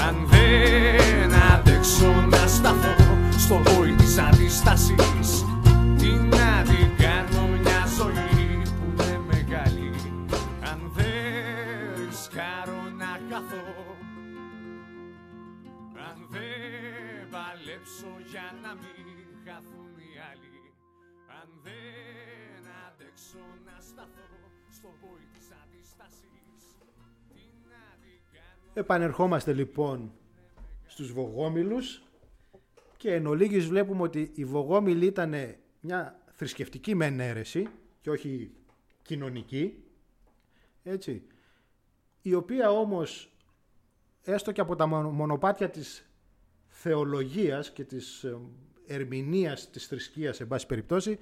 [0.07, 2.95] Αν δεν αντέξω να σταθώ
[3.39, 5.45] στο βόη της αντιστάσης
[5.99, 9.91] Τι να την κάνω μια ζωή που είναι μεγάλη.
[10.71, 13.69] Αν δεν ρισκάρω να χαθώ
[16.09, 19.07] αν δεν παλέψω για να μην
[19.45, 20.59] χαθούν οι άλλοι
[21.41, 24.31] Αν δεν αντέξω να σταθώ
[24.77, 26.40] στο πόη της αντιστάσης
[28.75, 30.13] Επανερχόμαστε λοιπόν
[30.87, 32.03] στους Βογόμιλους
[32.97, 35.35] και εν ολίγης βλέπουμε ότι η Βογόμιλη ήταν
[35.81, 37.69] μια θρησκευτική μεν αίρεση
[38.01, 38.51] και όχι
[39.03, 39.85] κοινωνική,
[40.83, 41.23] έτσι,
[42.23, 43.33] η οποία όμως
[44.23, 46.11] έστω και από τα μονοπάτια της
[46.67, 48.39] θεολογίας και της ε,
[48.87, 51.19] ερμηνείας της θρησκείας, εν πάση περιπτώσει,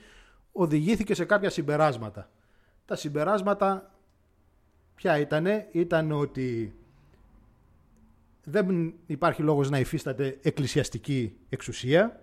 [0.52, 2.30] οδηγήθηκε σε κάποια συμπεράσματα.
[2.84, 3.94] Τα συμπεράσματα
[4.94, 6.76] ποια ήτανε, ήταν ότι
[8.50, 12.22] δεν υπάρχει λόγος να υφίσταται εκκλησιαστική εξουσία,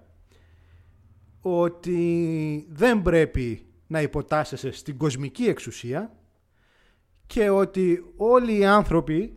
[1.41, 6.15] ότι δεν πρέπει να υποτάσσεσαι στην κοσμική εξουσία
[7.27, 9.35] και ότι όλοι οι άνθρωποι,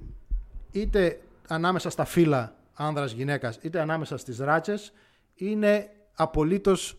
[0.72, 4.92] είτε ανάμεσα στα φύλλα άνδρας γυναίκας, είτε ανάμεσα στις ράτσες,
[5.34, 6.98] είναι απολύτως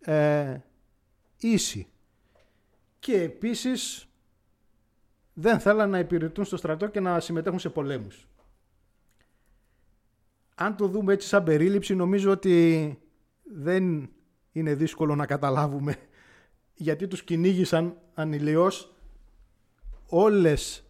[0.00, 0.56] ε,
[1.38, 1.86] ίσοι.
[2.98, 4.08] Και επίσης
[5.32, 8.27] δεν θέλαν να υπηρετούν στο στρατό και να συμμετέχουν σε πολέμους.
[10.60, 12.98] Αν το δούμε έτσι σαν περίληψη, νομίζω ότι
[13.42, 14.10] δεν
[14.52, 15.96] είναι δύσκολο να καταλάβουμε
[16.74, 18.94] γιατί τους κυνήγησαν ανηλιώς
[20.06, 20.84] όλες,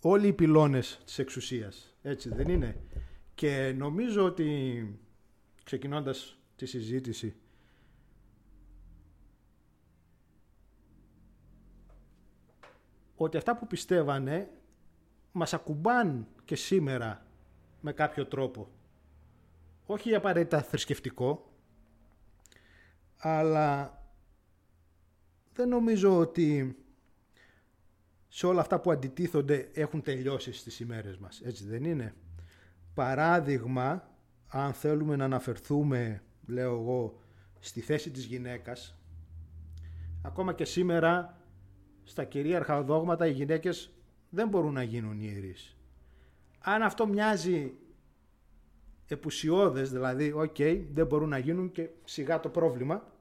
[0.00, 1.96] όλοι οι πυλώνες της εξουσίας.
[2.02, 2.80] Έτσι δεν είναι.
[3.34, 5.00] Και νομίζω ότι
[5.64, 7.36] ξεκινώντας τη συζήτηση
[13.14, 14.50] ότι αυτά που πιστεύανε
[15.32, 17.26] μας ακουμπάν και σήμερα
[17.80, 18.68] με κάποιο τρόπο.
[19.90, 21.52] Όχι απαραίτητα θρησκευτικό,
[23.16, 24.02] αλλά
[25.52, 26.76] δεν νομίζω ότι
[28.28, 31.40] σε όλα αυτά που αντιτίθονται έχουν τελειώσει στις ημέρες μας.
[31.40, 32.14] Έτσι δεν είναι.
[32.94, 34.08] Παράδειγμα,
[34.48, 37.20] αν θέλουμε να αναφερθούμε, λέω εγώ,
[37.58, 38.96] στη θέση της γυναίκας,
[40.22, 41.42] ακόμα και σήμερα
[42.04, 43.90] στα κυρίαρχα δόγματα οι γυναίκες
[44.30, 45.76] δεν μπορούν να γίνουν ιερείς.
[46.58, 47.72] Αν αυτό μοιάζει
[49.14, 50.56] επουσιώδες, δηλαδή, οκ,
[50.92, 53.12] δεν μπορούν να γίνουν και σιγά το πρόβλημα,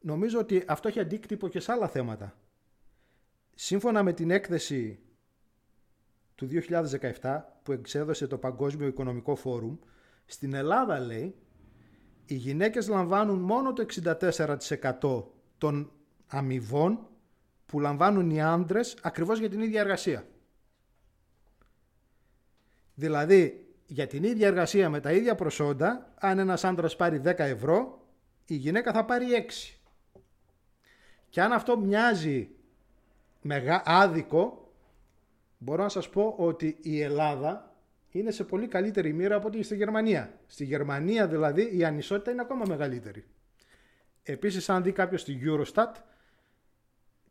[0.00, 2.38] νομίζω ότι αυτό έχει αντίκτυπο και σε άλλα θέματα.
[3.54, 5.00] Σύμφωνα με την έκθεση
[6.34, 6.48] του
[7.20, 9.76] 2017 που εξέδωσε το Παγκόσμιο Οικονομικό Φόρουμ,
[10.26, 11.34] στην Ελλάδα λέει,
[12.24, 15.24] οι γυναίκες λαμβάνουν μόνο το 64%
[15.58, 15.92] των
[16.26, 17.08] αμοιβών
[17.66, 20.26] που λαμβάνουν οι άντρες ακριβώς για την ίδια εργασία.
[22.94, 28.06] Δηλαδή, για την ίδια εργασία με τα ίδια προσόντα, αν ένας άντρας πάρει 10 ευρώ,
[28.46, 29.78] η γυναίκα θα πάρει 6.
[31.28, 32.50] Και αν αυτό μοιάζει
[33.40, 34.72] μεγά, άδικο,
[35.58, 37.76] μπορώ να σας πω ότι η Ελλάδα
[38.10, 40.40] είναι σε πολύ καλύτερη μοίρα από ότι στη Γερμανία.
[40.46, 43.24] Στη Γερμανία δηλαδή η ανισότητα είναι ακόμα μεγαλύτερη.
[44.22, 45.92] Επίσης αν δει κάποιος στη Eurostat,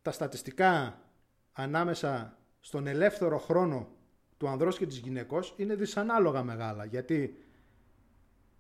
[0.02, 1.02] τα στατιστικά
[1.54, 3.97] ανάμεσα στον ελεύθερο χρόνο
[4.38, 6.86] του ανδρός και της γυναικός είναι δυσανάλογα μεγάλα.
[6.86, 7.38] Γιατί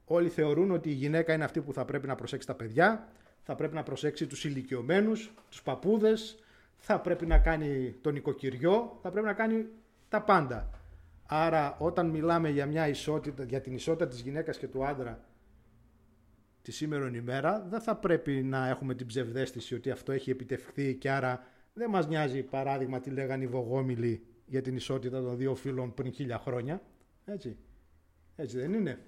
[0.05, 3.07] όλοι θεωρούν ότι η γυναίκα είναι αυτή που θα πρέπει να προσέξει τα παιδιά,
[3.43, 6.43] θα πρέπει να προσέξει τους ηλικιωμένους, τους παππούδες,
[6.77, 9.65] θα πρέπει να κάνει τον οικοκυριό, θα πρέπει να κάνει
[10.09, 10.69] τα πάντα.
[11.25, 15.23] Άρα όταν μιλάμε για, μια ισότητα, για την ισότητα της γυναίκας και του άντρα
[16.61, 21.11] τη σήμερον ημέρα, δεν θα πρέπει να έχουμε την ψευδέστηση ότι αυτό έχει επιτευχθεί και
[21.11, 25.93] άρα δεν μας νοιάζει παράδειγμα τι λέγανε οι Βογόμιλοι για την ισότητα των δύο φίλων
[25.93, 26.81] πριν χίλια χρόνια.
[27.25, 27.57] Έτσι.
[28.35, 28.99] Έτσι δεν είναι.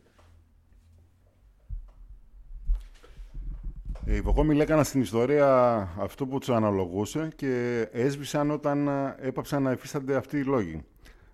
[4.06, 8.88] Οι Βογόμιλοι έκαναν στην ιστορία αυτό που τους αναλογούσε και έσβησαν όταν
[9.20, 10.84] έπαψαν να υφίστανται αυτοί οι λόγοι.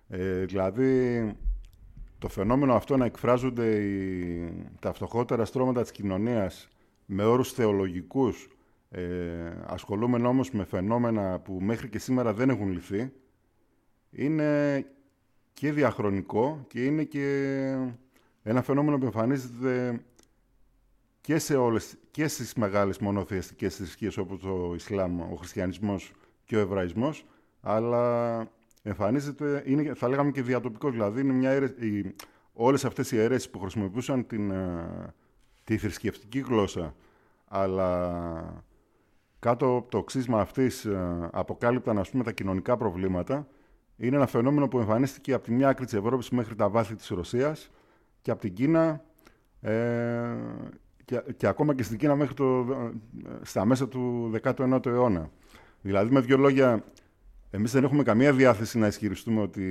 [0.08, 1.36] Ε, δηλαδή,
[2.18, 6.68] το φαινόμενο αυτό να εκφράζονται οι, τα φτωχότερα στρώματα της κοινωνίας
[7.06, 8.48] με όρους θεολογικούς,
[8.90, 9.02] ε,
[9.66, 13.12] ασχολούμενοι όμως με φαινόμενα που μέχρι και σήμερα δεν έχουν λυθεί,
[14.16, 14.84] είναι
[15.52, 17.26] και διαχρονικό και είναι και
[18.42, 20.00] ένα φαινόμενο που εμφανίζεται
[21.20, 26.12] και, σε όλες, και στις μεγάλες μονοθεαστικές θρησκείες όπως το Ισλάμ, ο Χριστιανισμός
[26.44, 27.26] και ο Εβραϊσμός,
[27.60, 28.38] αλλά
[28.82, 32.14] εμφανίζεται, είναι, θα λέγαμε και διατοπικός, δηλαδή είναι μια οι,
[32.52, 35.14] όλες αυτές οι αιρέσεις που χρησιμοποιούσαν την, ε,
[35.64, 36.94] τη θρησκευτική γλώσσα,
[37.48, 38.64] αλλά
[39.38, 43.46] κάτω από το ξύσμα αυτής ε, αποκάλυπταν ας πούμε, τα κοινωνικά προβλήματα,
[43.96, 47.08] είναι ένα φαινόμενο που εμφανίστηκε από τη μια άκρη της Ευρώπης μέχρι τα βάθη της
[47.08, 47.70] Ρωσίας
[48.22, 49.04] και από την Κίνα
[49.60, 50.36] ε,
[51.04, 52.66] και, και ακόμα και στην Κίνα μέχρι το,
[53.42, 55.30] στα μέσα του 19ου αιώνα.
[55.80, 56.84] Δηλαδή, με δύο λόγια,
[57.50, 59.64] εμείς δεν έχουμε καμία διάθεση να ισχυριστούμε ότι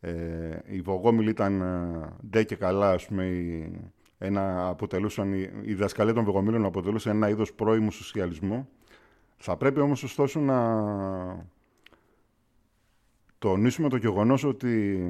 [0.00, 3.24] ε, οι Βογόμιλοι ήταν ε, ντε και καλά, ας πούμε,
[4.18, 8.68] ένα, αποτελούσαν, η, η διδασκαλία των Βογομίλων αποτελούσε ένα είδος πρώιμου σοσιαλισμού.
[9.36, 10.56] Θα πρέπει όμως ωστόσο να
[13.40, 15.00] τονίσουμε το γεγονός ότι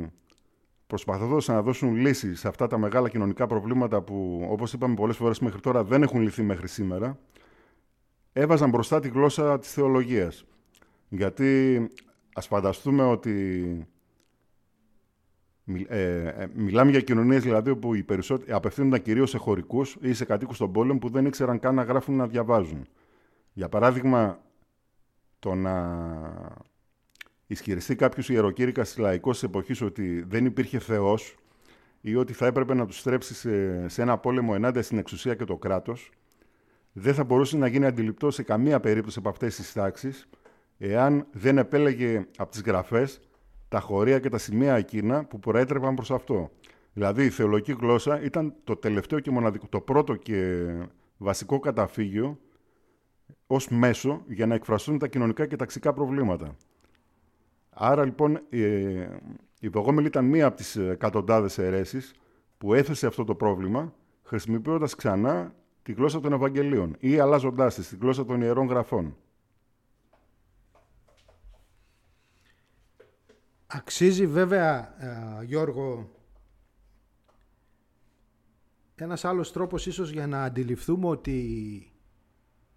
[0.87, 5.39] προσπαθώντας να δώσουν λύσεις σε αυτά τα μεγάλα κοινωνικά προβλήματα που, όπως είπαμε πολλές φορές
[5.39, 7.18] μέχρι τώρα, δεν έχουν λυθεί μέχρι σήμερα,
[8.33, 10.45] έβαζαν μπροστά τη γλώσσα της θεολογίας.
[11.09, 11.89] Γιατί
[12.35, 13.87] ας φανταστούμε ότι
[15.89, 20.24] Ε, ε, μιλάμε για κοινωνίες δηλαδή όπου οι περισσότεροι απευθύνονταν κυρίως σε χωρικούς ή σε
[20.24, 22.87] κατοίκους των πόλεων που δεν ήξεραν καν να γράφουν να διαβάζουν.
[23.53, 24.41] Για παράδειγμα,
[25.39, 25.74] το να
[27.53, 31.36] ισχυριστεί κάποιος ιεροκήρυκας τη λαϊκός της εποχής ότι δεν υπήρχε Θεός
[32.01, 35.44] ή ότι θα έπρεπε να τους στρέψει σε, σε ένα πόλεμο ενάντια στην εξουσία και
[35.44, 36.11] το κράτος,
[36.92, 40.28] δεν θα μπορούσε να γίνει αντιληπτό σε καμία περίπτωση από αυτές τις τάξεις,
[40.78, 43.20] εάν δεν επέλεγε από τις γραφές
[43.68, 46.51] τα χωρία και τα σημεία εκείνα που προέτρεπαν προς αυτό.
[46.92, 50.66] Δηλαδή η θεολογική γλώσσα ήταν το τελευταίο και μοναδικό, το πρώτο και
[51.16, 52.38] βασικό καταφύγιο
[53.46, 56.57] ως μέσο για να εκφραστούν τα κοινωνικά και ταξικά προβλήματα.
[57.83, 58.41] Άρα λοιπόν
[59.61, 62.14] η Βογόμηλη ήταν μία από τις εκατοντάδες αιρέσεις
[62.59, 67.97] που έθεσε αυτό το πρόβλημα χρησιμοποιώντας ξανά τη γλώσσα των Ευαγγελίων ή αλλάζοντάς τη, τη
[67.97, 69.16] γλώσσα των Ιερών Γραφών.
[73.66, 74.95] Αξίζει βέβαια,
[75.41, 76.11] ε, Γιώργο,
[78.95, 81.93] ένας άλλος τρόπος ίσως για να αντιληφθούμε ότι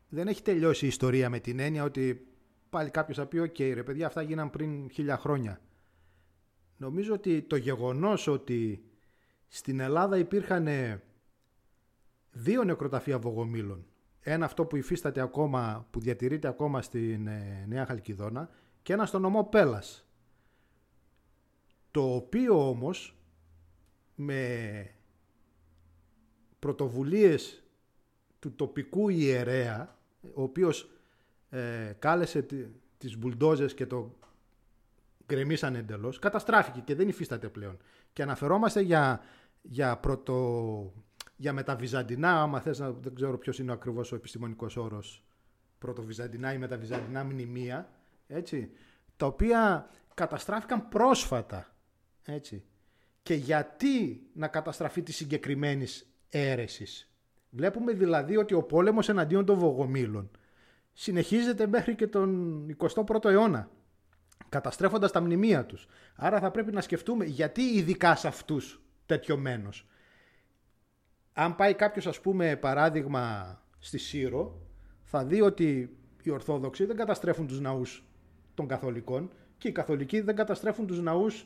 [0.09, 2.27] δεν έχει τελειώσει η ιστορία με την έννοια ότι
[2.73, 5.61] πάλι κάποιος θα πει «ΟΚ, ρε παιδιά, αυτά γίναν πριν χίλια χρόνια».
[6.77, 8.83] Νομίζω ότι το γεγονός ότι
[9.47, 10.67] στην Ελλάδα υπήρχαν
[12.31, 13.85] δύο νεκροταφεία βογομήλων.
[14.19, 18.49] Ένα αυτό που υφίσταται ακόμα, που διατηρείται ακόμα στην ε, Νέα Χαλκιδόνα
[18.81, 20.07] και ένα στο νομό Πέλας.
[21.91, 23.17] Το οποίο όμως
[24.15, 24.89] με
[26.59, 27.63] πρωτοβουλίες
[28.39, 29.97] του τοπικού ιερέα
[30.33, 30.89] ο οποίος
[31.53, 32.45] ε, κάλεσε
[32.97, 34.15] τις μπουλντόζες και το
[35.25, 37.77] γκρεμίσαν εντελώς, καταστράφηκε και δεν υφίσταται πλέον.
[38.13, 39.21] Και αναφερόμαστε για,
[39.61, 40.93] για, πρωτο,
[41.35, 45.23] για μεταβυζαντινά, άμα θες να, δεν ξέρω ποιος είναι ακριβώς ο επιστημονικός όρος,
[45.77, 47.89] πρωτοβυζαντινά ή μεταβυζαντινά μνημεία,
[48.27, 48.71] έτσι,
[49.17, 51.75] τα οποία καταστράφηκαν πρόσφατα.
[52.23, 52.63] Έτσι.
[53.23, 57.13] Και γιατί να καταστραφεί της συγκεκριμένης αίρεσης.
[57.49, 60.31] Βλέπουμε δηλαδή ότι ο πόλεμος εναντίον των Βογομήλων
[60.93, 63.69] συνεχίζεται μέχρι και τον 21ο αιώνα,
[64.49, 65.87] καταστρέφοντας τα μνημεία τους.
[66.15, 69.87] Άρα θα πρέπει να σκεφτούμε γιατί ειδικά σε αυτούς τέτοιο μένος.
[71.33, 74.61] Αν πάει κάποιος ας πούμε παράδειγμα στη Σύρο,
[75.03, 78.03] θα δει ότι οι Ορθόδοξοι δεν καταστρέφουν τους ναούς
[78.53, 81.45] των Καθολικών και οι Καθολικοί δεν καταστρέφουν τους ναούς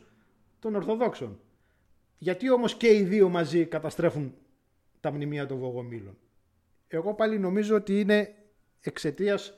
[0.59, 1.39] των Ορθοδόξων.
[2.17, 4.33] Γιατί όμως και οι δύο μαζί καταστρέφουν
[4.99, 6.17] τα μνημεία των Βογομήλων.
[6.87, 8.35] Εγώ πάλι νομίζω ότι είναι
[8.87, 9.57] εξαιτίας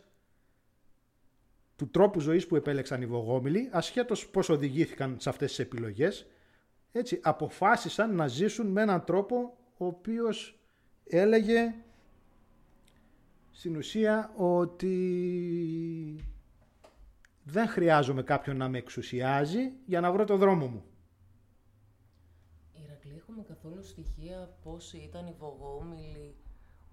[1.75, 6.27] του τρόπου ζωής που επέλεξαν οι Βογόμηλοι, ασχέτως πώς οδηγήθηκαν σε αυτές τις επιλογές,
[6.91, 10.59] έτσι, αποφάσισαν να ζήσουν με έναν τρόπο ο οποίος
[11.05, 11.75] έλεγε
[13.51, 14.95] στην ουσία ότι
[17.43, 20.83] δεν χρειάζομαι κάποιον να με εξουσιάζει για να βρω το δρόμο μου.
[23.17, 26.35] Έχουμε καθόλου στοιχεία πώς ήταν οι Βογόμιλοι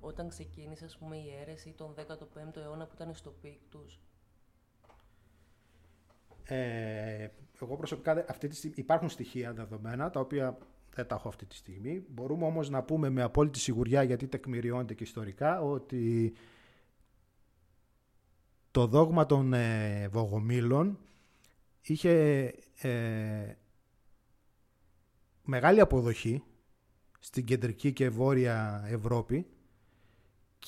[0.01, 4.01] όταν ξεκίνησε ας πούμε, η αίρεση τον 15ο αιώνα που ήταν στο peak τους;
[6.45, 7.29] Ε,
[7.61, 10.59] εγώ προσωπικά αυτή τη στιγμή, υπάρχουν στοιχεία δεδομένα τα οποία
[10.95, 12.05] δεν τα έχω αυτή τη στιγμή.
[12.09, 16.35] Μπορούμε όμως να πούμε με απόλυτη σιγουριά γιατί τεκμηριώνεται και ιστορικά ότι
[18.71, 20.99] το δόγμα των ε, Βογομίλων
[21.81, 22.45] είχε
[22.81, 23.55] ε,
[25.43, 26.43] μεγάλη αποδοχή
[27.19, 29.47] στην κεντρική και βόρεια Ευρώπη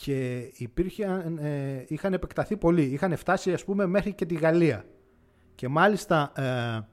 [0.00, 2.82] και υπήρχαν, ε, είχαν επεκταθεί πολύ.
[2.82, 4.84] Είχαν φτάσει ας πούμε μέχρι και τη Γαλλία.
[5.54, 6.86] Και μάλιστα ε,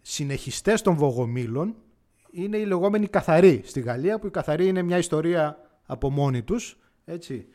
[0.00, 1.74] συνεχιστές των Βογομήλων
[2.30, 6.78] είναι οι λεγόμενοι καθαροί στη Γαλλία που η καθαροί είναι μια ιστορία από μόνοι τους.
[7.04, 7.46] Έτσι.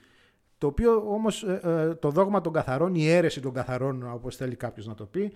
[0.57, 4.55] Το οποίο όμως ε, ε, το δόγμα των καθαρών, η αίρεση των καθαρών όπως θέλει
[4.55, 5.31] κάποιος να το πει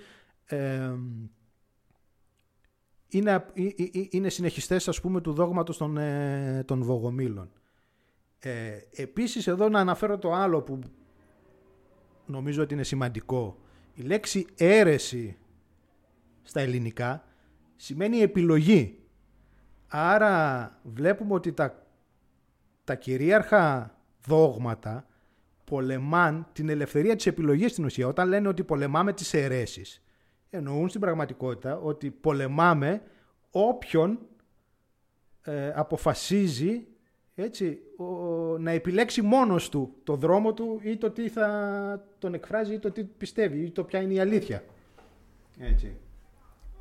[3.08, 3.46] είναι,
[4.10, 7.50] είναι συνεχιστές ας πούμε του δόγματος των, ε, των Βογομήλων.
[8.46, 10.80] Ε, επίσης εδώ να αναφέρω το άλλο που
[12.26, 13.58] νομίζω ότι είναι σημαντικό.
[13.94, 15.38] Η λέξη αίρεση
[16.44, 17.24] στα ελληνικά
[17.76, 19.00] σημαίνει επιλογή.
[19.88, 21.88] Άρα βλέπουμε ότι τα,
[22.84, 25.08] τα κυρίαρχα δόγματα
[25.64, 28.08] πολεμάν την ελευθερία της επιλογής στην ουσία.
[28.08, 30.04] Όταν λένε ότι πολεμάμε τις αιρέσεις
[30.50, 33.02] εννοούν στην πραγματικότητα ότι πολεμάμε
[33.52, 34.20] όποιον
[35.42, 36.88] ε, αποφασίζει
[37.36, 37.80] έτσι,
[38.60, 42.92] να επιλέξει μόνος του το δρόμο του ή το τι θα τον εκφράζει ή το
[42.92, 44.64] τι πιστεύει ή το ποια είναι η αλήθεια.
[45.60, 45.98] Έτσι.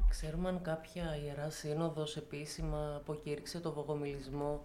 [0.09, 4.65] Ξέρουμε αν κάποια Ιερά Σύνοδος επίσημα αποκήρυξε το βογομιλισμό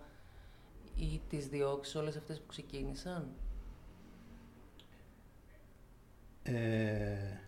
[0.95, 3.27] ή τις διώξεις όλες αυτές που ξεκίνησαν;
[6.43, 7.39] Ε,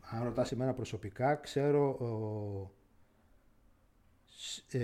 [0.00, 2.81] αν ρωτάς εμένα προσωπικά, ξέρω ο, ε,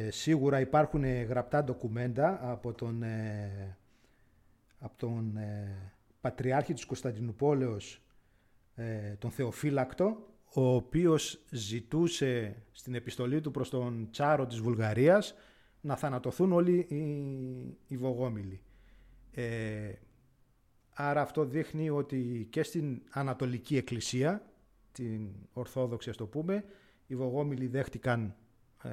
[0.09, 3.05] σίγουρα υπάρχουν γραπτά ντοκουμέντα από τον,
[4.79, 5.39] από τον
[6.21, 8.03] Πατριάρχη της Κωνσταντινούπολεως,
[9.19, 15.35] τον Θεοφύλακτο, ο οποίος ζητούσε στην επιστολή του προς τον Τσάρο της Βουλγαρίας
[15.81, 18.61] να θανατωθούν όλοι οι, οι Βογόμιλοι.
[19.31, 19.93] Ε,
[20.95, 24.53] άρα αυτό δείχνει ότι και στην Ανατολική Εκκλησία,
[24.93, 26.64] την Ορθόδοξη ας το πούμε,
[27.07, 28.37] οι Βογόμιλοι δέχτηκαν
[28.83, 28.89] ε,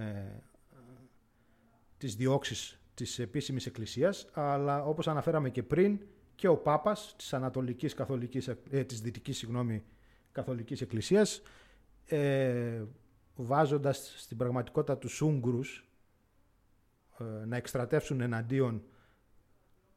[1.98, 6.00] τις διώξεις της επίσημης Εκκλησίας, αλλά όπως αναφέραμε και πριν,
[6.36, 9.84] και ο Πάπας της Ανατολικής Καθολικής, ε, της Δυτικής συγγνώμη,
[10.32, 11.42] Καθολικής Εκκλησίας,
[12.06, 12.84] ε,
[13.36, 15.90] βάζοντας στην πραγματικότητα τους Ούγγρους
[17.20, 18.84] ε, να εκστρατεύσουν εναντίον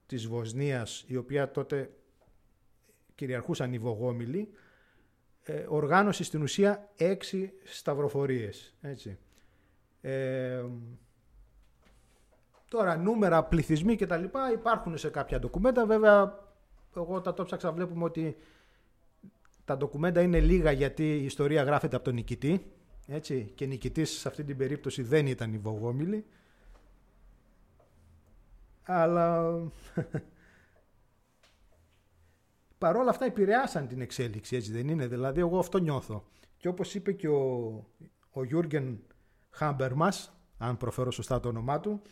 [0.07, 1.91] της Βοσνίας, η οποία τότε
[3.15, 4.49] κυριαρχούσαν οι Βογόμιλοι,
[5.43, 8.75] ε, οργάνωσε στην ουσία έξι σταυροφορίες.
[8.81, 9.19] Έτσι.
[10.01, 10.65] Ε,
[12.69, 15.87] τώρα, νούμερα, πληθυσμοί και τα λοιπά υπάρχουν σε κάποια ντοκουμέντα.
[15.87, 16.39] Βέβαια,
[16.97, 18.37] εγώ τα το ψάξα, βλέπουμε ότι
[19.65, 22.73] τα ντοκουμέντα είναι λίγα γιατί η ιστορία γράφεται από τον νικητή.
[23.07, 26.25] Έτσι, και νικητής σε αυτή την περίπτωση δεν ήταν η Βογόμιλη
[28.91, 29.55] αλλά
[32.79, 35.07] παρόλα αυτά επηρεάσαν την εξέλιξη, έτσι δεν είναι.
[35.07, 36.25] Δηλαδή εγώ αυτό νιώθω.
[36.57, 37.85] Και όπως είπε και ο,
[38.31, 39.03] ο Γιούργεν
[39.51, 42.03] Χάμπερμας, αν προφέρω σωστά το όνομά του,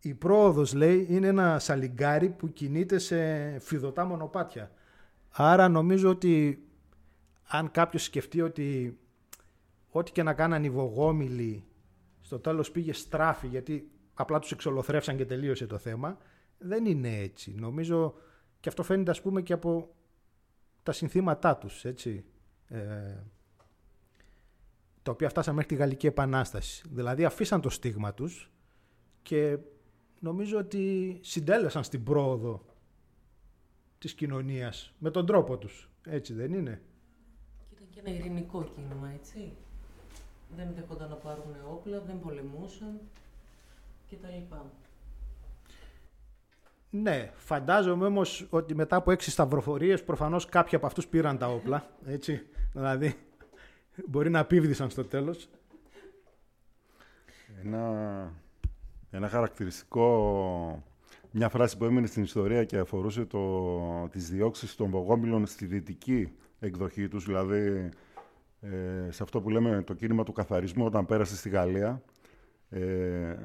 [0.00, 4.70] η πρόοδος λέει είναι ένα σαλιγκάρι που κινείται σε φιδωτά μονοπάτια.
[5.30, 6.64] Άρα νομίζω ότι
[7.46, 8.98] αν κάποιος σκεφτεί ότι
[9.90, 11.64] ό,τι και να κάναν οι βογόμιλοι
[12.20, 16.18] στο τέλος πήγε στράφη γιατί απλά τους εξολοθρεύσαν και τελείωσε το θέμα.
[16.58, 17.54] Δεν είναι έτσι.
[17.58, 18.14] Νομίζω
[18.60, 19.94] και αυτό φαίνεται ας πούμε και από
[20.82, 22.24] τα συνθήματά τους, έτσι.
[22.68, 22.78] Ε,
[25.02, 26.84] τα οποία φτάσαν μέχρι τη Γαλλική Επανάσταση.
[26.90, 28.50] Δηλαδή αφήσαν το στίγμα τους
[29.22, 29.58] και
[30.20, 32.64] νομίζω ότι συντέλεσαν στην πρόοδο
[33.98, 35.90] της κοινωνίας με τον τρόπο τους.
[36.04, 36.82] Έτσι δεν είναι;
[37.72, 39.52] Ήταν και ένα ειρηνικό κίνημα, έτσι.
[40.56, 43.00] Δεν δέχονταν να πάρουν όπλα, δεν πολεμούσαν
[46.90, 51.86] ναι, φαντάζομαι όμως ότι μετά από έξι σταυροφορίες προφανώς κάποιοι από αυτούς πήραν τα όπλα.
[52.06, 52.46] Έτσι.
[52.72, 53.14] δηλαδή,
[54.06, 55.48] μπορεί να απίβδησαν στο τέλος.
[57.64, 58.32] Ένα,
[59.10, 60.82] ένα χαρακτηριστικό,
[61.30, 66.32] μια φράση που έμεινε στην ιστορία και αφορούσε το, τις διώξεις των Βογόμιλων στη δυτική
[66.58, 67.88] εκδοχή τους, δηλαδή
[68.60, 72.02] ε, σε αυτό που λέμε το κίνημα του καθαρισμού όταν πέρασε στη Γαλλία.
[72.70, 73.36] Ε,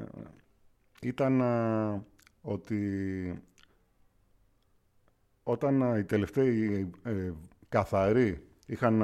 [1.02, 1.42] ήταν
[2.42, 3.44] ότι
[5.44, 7.32] όταν οι τελευταίοι ε,
[7.70, 9.02] καθαροί είχαν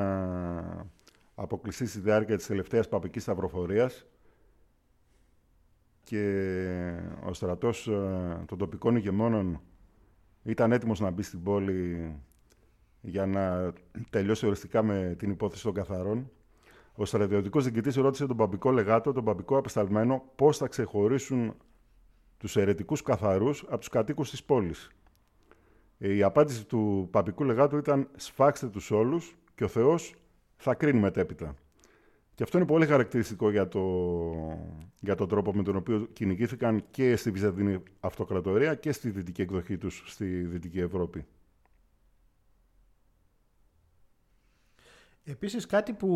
[1.35, 4.05] αποκλειστεί στη διάρκεια της τελευταίας παπικής σταυροφορίας
[6.11, 6.93] και
[7.25, 7.83] ο στρατός
[8.45, 9.61] των τοπικών ηγεμόνων
[10.43, 12.11] ήταν έτοιμος να μπει στην πόλη
[13.01, 13.73] για να
[14.09, 16.31] τελειώσει οριστικά με την υπόθεση των καθαρών.
[16.95, 21.53] Ο στρατιωτικός διοικητής ρώτησε τον παπικό λεγάτο, τον παπικό απεσταλμένο, πώς θα ξεχωρίσουν
[22.37, 24.89] τους αιρετικούς καθαρούς από τους κατοίκους της πόλης.
[25.97, 30.15] Ε, η απάντηση του παπικού λεγάτου ήταν «σφάξτε τους όλους και ο Θεός
[30.55, 31.55] θα κρίνει μετέπειτα».
[32.41, 33.81] Και αυτό είναι πολύ χαρακτηριστικό για, το,
[34.99, 39.77] για τον τρόπο με τον οποίο κυνηγήθηκαν και στη Βυζαντινή Αυτοκρατορία και στη δυτική εκδοχή
[39.77, 41.25] τους στη Δυτική Ευρώπη.
[45.23, 46.07] Επίσης κάτι που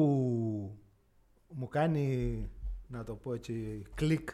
[1.48, 2.50] μου κάνει,
[2.88, 4.30] να το πω έτσι, κλικ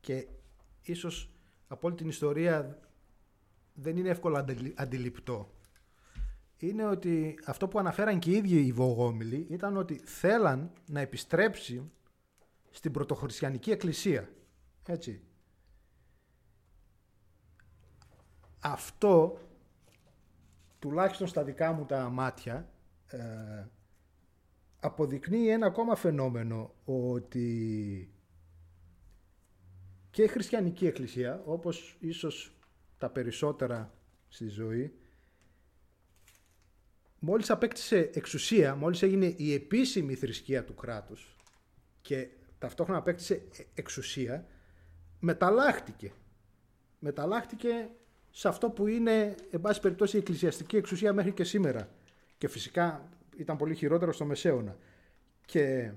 [0.00, 0.26] και
[0.82, 1.30] ίσως
[1.68, 2.78] από όλη την ιστορία
[3.74, 4.44] δεν είναι εύκολα
[4.74, 5.53] αντιληπτό.
[6.58, 11.90] Είναι ότι αυτό που αναφέραν και οι ίδιοι οι Βογόμιλοι ήταν ότι θέλαν να επιστρέψει
[12.70, 14.28] στην πρωτοχριστιανική εκκλησία.
[14.86, 15.22] Έτσι.
[18.60, 19.38] Αυτό,
[20.78, 22.68] τουλάχιστον στα δικά μου τα μάτια,
[23.06, 23.66] ε,
[24.80, 28.08] αποδεικνύει ένα ακόμα φαινόμενο ότι
[30.10, 32.56] και η χριστιανική εκκλησία, όπως ίσως
[32.98, 33.94] τα περισσότερα
[34.28, 34.94] στη ζωή,
[37.24, 41.36] μόλις απέκτησε εξουσία, μόλις έγινε η επίσημη θρησκεία του κράτους
[42.00, 43.42] και ταυτόχρονα απέκτησε
[43.74, 44.46] εξουσία,
[45.20, 46.12] μεταλλάχτηκε.
[46.98, 47.88] Μεταλλάχτηκε
[48.30, 51.88] σε αυτό που είναι, εν πάση περιπτώσει, η εκκλησιαστική εξουσία μέχρι και σήμερα.
[52.38, 54.76] Και φυσικά ήταν πολύ χειρότερο στο Μεσαίωνα.
[55.44, 55.92] Και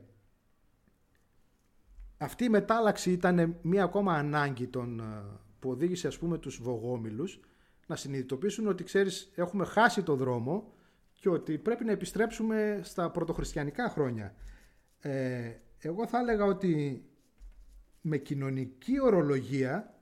[2.17, 5.23] αυτή η μετάλλαξη ήταν μία ακόμα ανάγκη των, ε,
[5.59, 7.39] που οδήγησε ας πούμε τους βογόμιλους
[7.87, 10.71] να συνειδητοποιήσουν ότι ξέρεις έχουμε χάσει το δρόμο
[11.19, 14.35] και ότι πρέπει να επιστρέψουμε στα πρωτοχριστιανικά χρόνια.
[14.99, 17.05] Ε, εγώ θα έλεγα ότι
[18.01, 19.95] με κοινωνική ορολογία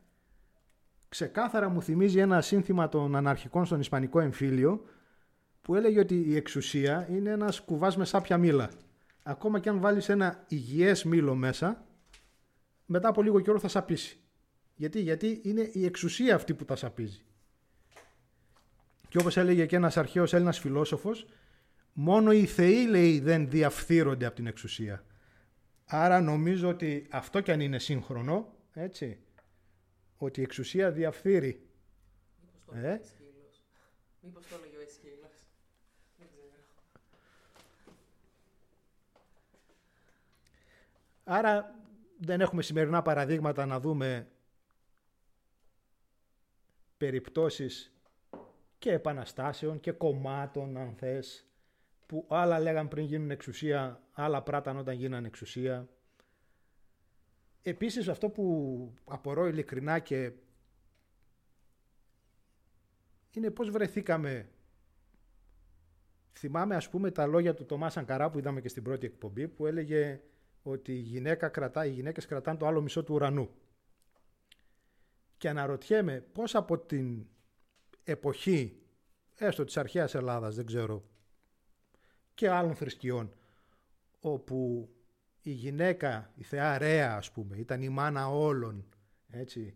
[1.10, 4.86] ξεκάθαρα μου θυμίζει ένα σύνθημα των αναρχικών στον Ισπανικό εμφύλιο
[5.62, 8.70] που έλεγε ότι η εξουσία είναι ένας κουβάς με σάπια μήλα.
[9.24, 11.86] Ακόμα και αν βάλεις ένα υγιές μήλο μέσα,
[12.86, 14.20] μετά από λίγο καιρό θα σαπίσει.
[14.76, 17.26] Γιατί, γιατί είναι η εξουσία αυτή που τα σαπίζει.
[19.16, 21.28] Και όπως έλεγε και ένας αρχαίος Έλληνας φιλόσοφος,
[21.94, 25.06] μόνο οι θεοί λέει δεν διαφθείρονται από την εξουσία.
[25.86, 29.20] Άρα νομίζω ότι αυτό κι αν είναι σύγχρονο, έτσι,
[30.18, 31.68] ότι η εξουσία διαφθείρει.
[32.42, 33.02] Μήπως το ε;
[34.22, 35.32] Μήπως το έλεγε ο Εσχύλος.
[36.18, 36.64] Δεν ξέρω.
[41.24, 41.76] Άρα
[42.18, 44.28] δεν έχουμε σημερινά παραδείγματα να δούμε
[46.98, 47.95] περιπτώσεις
[48.78, 51.46] και επαναστάσεων και κομμάτων αν θες
[52.06, 55.90] που άλλα λέγαν πριν γίνουν εξουσία, άλλα πράταν όταν γίνανε εξουσία.
[57.62, 60.32] Επίσης αυτό που απορώ ειλικρινά και
[63.32, 64.50] είναι πώς βρεθήκαμε
[66.38, 69.66] Θυμάμαι ας πούμε τα λόγια του Τομά Σανκαρά που είδαμε και στην πρώτη εκπομπή που
[69.66, 70.22] έλεγε
[70.64, 73.50] ότι η γυναίκα κρατά, οι γυναίκες κρατάνε το άλλο μισό του ουρανού.
[75.38, 77.26] Και αναρωτιέμαι πώς από την
[78.06, 78.82] εποχή,
[79.36, 81.04] έστω της αρχαίας Ελλάδας, δεν ξέρω,
[82.34, 83.34] και άλλων θρησκειών,
[84.20, 84.90] όπου
[85.42, 88.86] η γυναίκα, η θεά Ρέα ας πούμε, ήταν η μάνα όλων,
[89.30, 89.76] έτσι,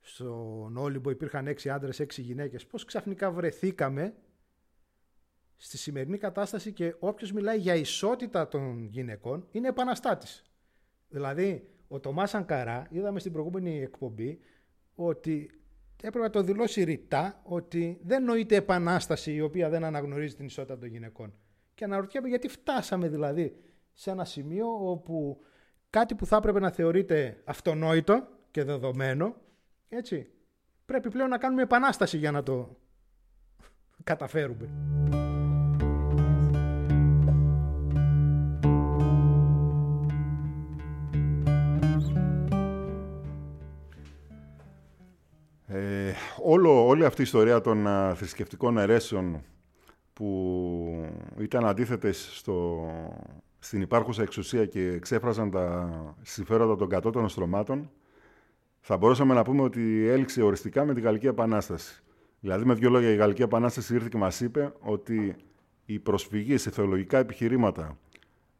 [0.00, 4.14] στον Όλυμπο υπήρχαν έξι άντρες, έξι γυναίκες, πώς ξαφνικά βρεθήκαμε
[5.56, 10.42] στη σημερινή κατάσταση και όποιος μιλάει για ισότητα των γυναικών είναι επαναστάτης.
[11.08, 14.40] Δηλαδή, ο Τομάς Ανκαρά, είδαμε στην προηγούμενη εκπομπή,
[14.94, 15.57] ότι
[16.06, 20.78] έπρεπε να το δηλώσει ρητά ότι δεν νοείται επανάσταση η οποία δεν αναγνωρίζει την ισότητα
[20.78, 21.34] των γυναικών.
[21.74, 23.56] Και αναρωτιέμαι γιατί φτάσαμε δηλαδή
[23.92, 25.40] σε ένα σημείο όπου
[25.90, 29.36] κάτι που θα έπρεπε να θεωρείται αυτονόητο και δεδομένο,
[29.88, 30.30] έτσι,
[30.86, 32.76] πρέπει πλέον να κάνουμε επανάσταση για να το
[34.04, 34.68] καταφέρουμε.
[46.50, 49.42] Όλο, όλη αυτή η ιστορία των α, θρησκευτικών αιρέσεων
[50.12, 52.86] που ήταν αντίθετες στο,
[53.58, 55.90] στην υπάρχουσα εξουσία και εξέφραζαν τα
[56.22, 57.90] συμφέροντα των κατώτερων στρωμάτων,
[58.80, 62.02] θα μπορούσαμε να πούμε ότι έληξε οριστικά με τη Γαλλική Επανάσταση.
[62.40, 65.36] Δηλαδή, με δύο λόγια, η Γαλλική Επανάσταση ήρθε και μας είπε ότι
[65.84, 67.98] η προσφυγή σε θεολογικά επιχειρήματα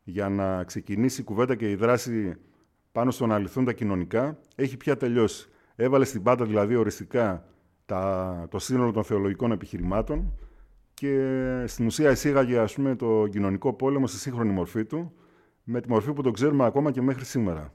[0.04, 2.34] για να ξεκινήσει η κουβέντα και η δράση
[2.92, 5.48] πάνω στο να λυθούν τα κοινωνικά έχει πια τελειώσει.
[5.76, 7.48] Έβαλε στην πάντα δηλαδή οριστικά
[7.88, 10.32] τα, το σύνολο των θεολογικών επιχειρημάτων
[10.94, 15.12] και στην ουσία εισήγαγε ας πούμε, το κοινωνικό πόλεμο στη σύγχρονη μορφή του,
[15.64, 17.72] με τη μορφή που το ξέρουμε ακόμα και μέχρι σήμερα.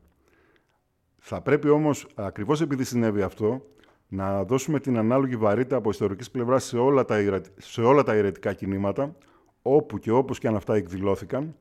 [1.17, 3.65] Θα πρέπει όμως, ακριβώς επειδή συνέβη αυτό,
[4.07, 8.53] να δώσουμε την ανάλογη βαρύτητα από ιστορικής πλευράς σε όλα τα, σε όλα τα ηρετικά
[8.53, 9.15] κινήματα,
[9.61, 11.55] όπου και όπως και αν αυτά εκδηλώθηκαν,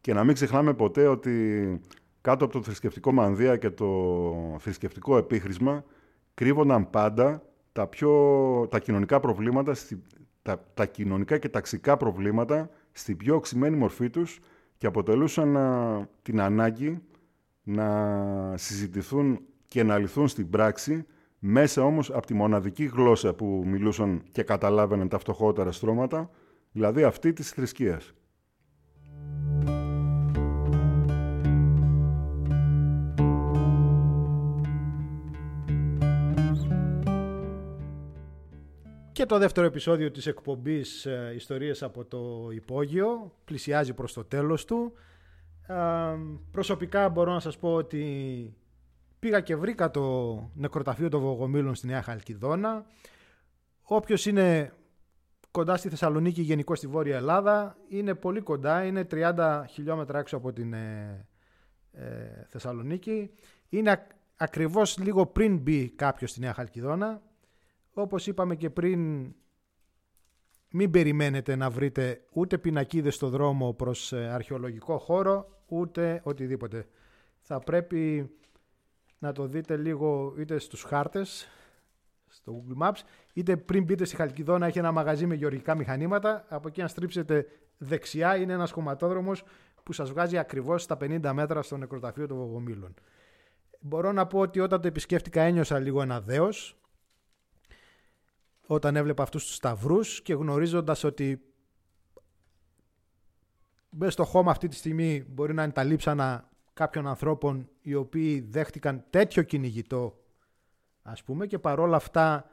[0.00, 1.80] και να μην ξεχνάμε ποτέ ότι
[2.20, 5.84] κάτω από το θρησκευτικό μανδύα και το θρησκευτικό επίχρησμα
[6.34, 7.42] κρύβονταν πάντα
[7.78, 8.12] τα, πιο,
[8.70, 9.74] τα κοινωνικά προβλήματα
[10.42, 14.40] τα, τα κοινωνικά και ταξικά προβλήματα στην πιο οξυμένη μορφή τους
[14.76, 15.56] και αποτελούσαν
[16.22, 17.02] την ανάγκη
[17.62, 21.06] να συζητηθούν και να λυθούν στην πράξη
[21.38, 26.30] μέσα όμως από τη μοναδική γλώσσα που μιλούσαν και καταλάβαιναν τα φτωχότερα στρώματα,
[26.72, 28.14] δηλαδή αυτή της θρησκείας.
[39.18, 44.64] Και το δεύτερο επεισόδιο της εκπομπής ε, «Ιστορίες από το υπόγειο» πλησιάζει προς το τέλος
[44.64, 44.92] του.
[45.66, 45.74] Ε,
[46.50, 48.54] προσωπικά μπορώ να σας πω ότι
[49.18, 52.86] πήγα και βρήκα το νεκροταφείο των Βογομήλων στη Νέα Χαλκιδόνα.
[53.82, 54.72] Όποιος είναι
[55.50, 60.52] κοντά στη Θεσσαλονίκη, γενικώς στη Βόρεια Ελλάδα, είναι πολύ κοντά, είναι 30 χιλιόμετρα έξω από
[60.52, 61.26] την ε,
[62.48, 63.30] Θεσσαλονίκη.
[63.68, 64.06] Είναι
[64.36, 67.22] ακριβώς λίγο πριν μπει κάποιος στη Νέα Χαλκιδόνα,
[68.02, 69.32] όπως είπαμε και πριν,
[70.70, 76.88] μην περιμένετε να βρείτε ούτε πινακίδες στο δρόμο προς ε, αρχαιολογικό χώρο, ούτε οτιδήποτε.
[77.40, 78.30] Θα πρέπει
[79.18, 81.48] να το δείτε λίγο είτε στους χάρτες,
[82.26, 83.00] στο Google Maps,
[83.32, 86.44] είτε πριν μπείτε στη Χαλκιδόνα έχει ένα μαγαζί με γεωργικά μηχανήματα.
[86.48, 87.46] Από εκεί να στρίψετε
[87.78, 89.42] δεξιά είναι ένας χωματόδρομος
[89.82, 92.94] που σας βγάζει ακριβώς στα 50 μέτρα στο νεκροταφείο των Βογομήλων.
[93.80, 96.77] Μπορώ να πω ότι όταν το επισκέφτηκα ένιωσα λίγο ένα δέος,
[98.70, 101.42] όταν έβλεπα αυτούς τους σταυρούς και γνωρίζοντας ότι
[103.90, 108.40] μέσα στο χώμα αυτή τη στιγμή μπορεί να είναι τα λείψανα κάποιων ανθρώπων οι οποίοι
[108.40, 110.24] δέχτηκαν τέτοιο κυνηγητό
[111.02, 112.50] ας πούμε και παρόλα αυτά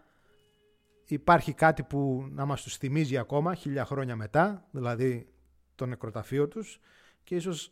[1.05, 5.28] υπάρχει κάτι που να μας τους θυμίζει ακόμα χίλια χρόνια μετά, δηλαδή
[5.76, 6.80] το νεκροταφείο τους
[7.24, 7.72] και ίσως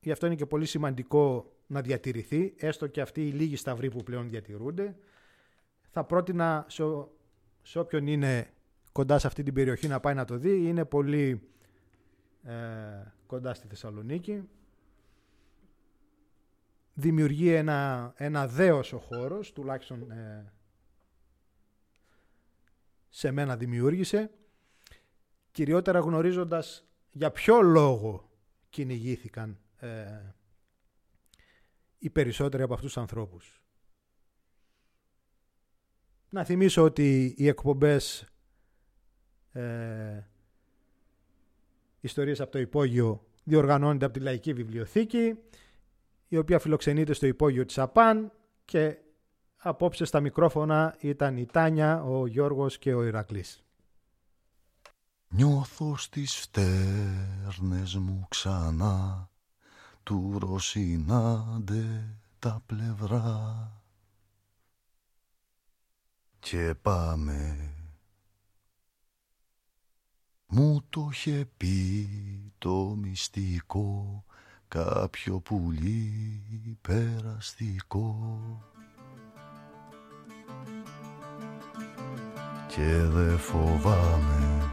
[0.00, 4.02] γι' αυτό είναι και πολύ σημαντικό να διατηρηθεί, έστω και αυτοί οι λίγοι σταυροί που
[4.02, 4.96] πλέον διατηρούνται.
[5.90, 6.82] Θα πρότεινα σε,
[7.66, 8.50] σε όποιον είναι
[8.92, 10.68] κοντά σε αυτή την περιοχή να πάει να το δει.
[10.68, 11.48] Είναι πολύ
[12.42, 12.54] ε,
[13.26, 14.48] κοντά στη Θεσσαλονίκη.
[16.94, 20.52] Δημιουργεί ένα, ένα δέος ο χώρος, τουλάχιστον ε,
[23.08, 24.30] σε μένα δημιούργησε.
[25.50, 28.30] Κυριότερα γνωρίζοντας για ποιο λόγο
[28.68, 30.20] κυνηγήθηκαν ε,
[31.98, 33.65] οι περισσότεροι από αυτούς τους ανθρώπους.
[36.36, 38.26] Να θυμίσω ότι οι εκπομπές
[39.52, 40.22] ε,
[42.00, 45.38] ιστορίες από το υπόγειο διοργανώνεται από τη Λαϊκή Βιβλιοθήκη
[46.28, 48.32] η οποία φιλοξενείται στο υπόγειο της ΑΠΑΝ
[48.64, 48.98] και
[49.56, 53.64] απόψε στα μικρόφωνα ήταν η Τάνια, ο Γιώργος και ο Ηρακλής.
[55.28, 59.28] Νιώθω στις φτέρνες μου ξανά
[60.02, 61.84] του ροσινάντε
[62.38, 63.70] τα πλευρά
[66.48, 67.70] και πάμε.
[70.46, 72.08] Μου το είχε πει
[72.58, 74.24] το μυστικό
[74.68, 76.42] κάποιο πουλί
[76.80, 78.40] περαστικό.
[82.68, 84.70] Και δε φοβάμαι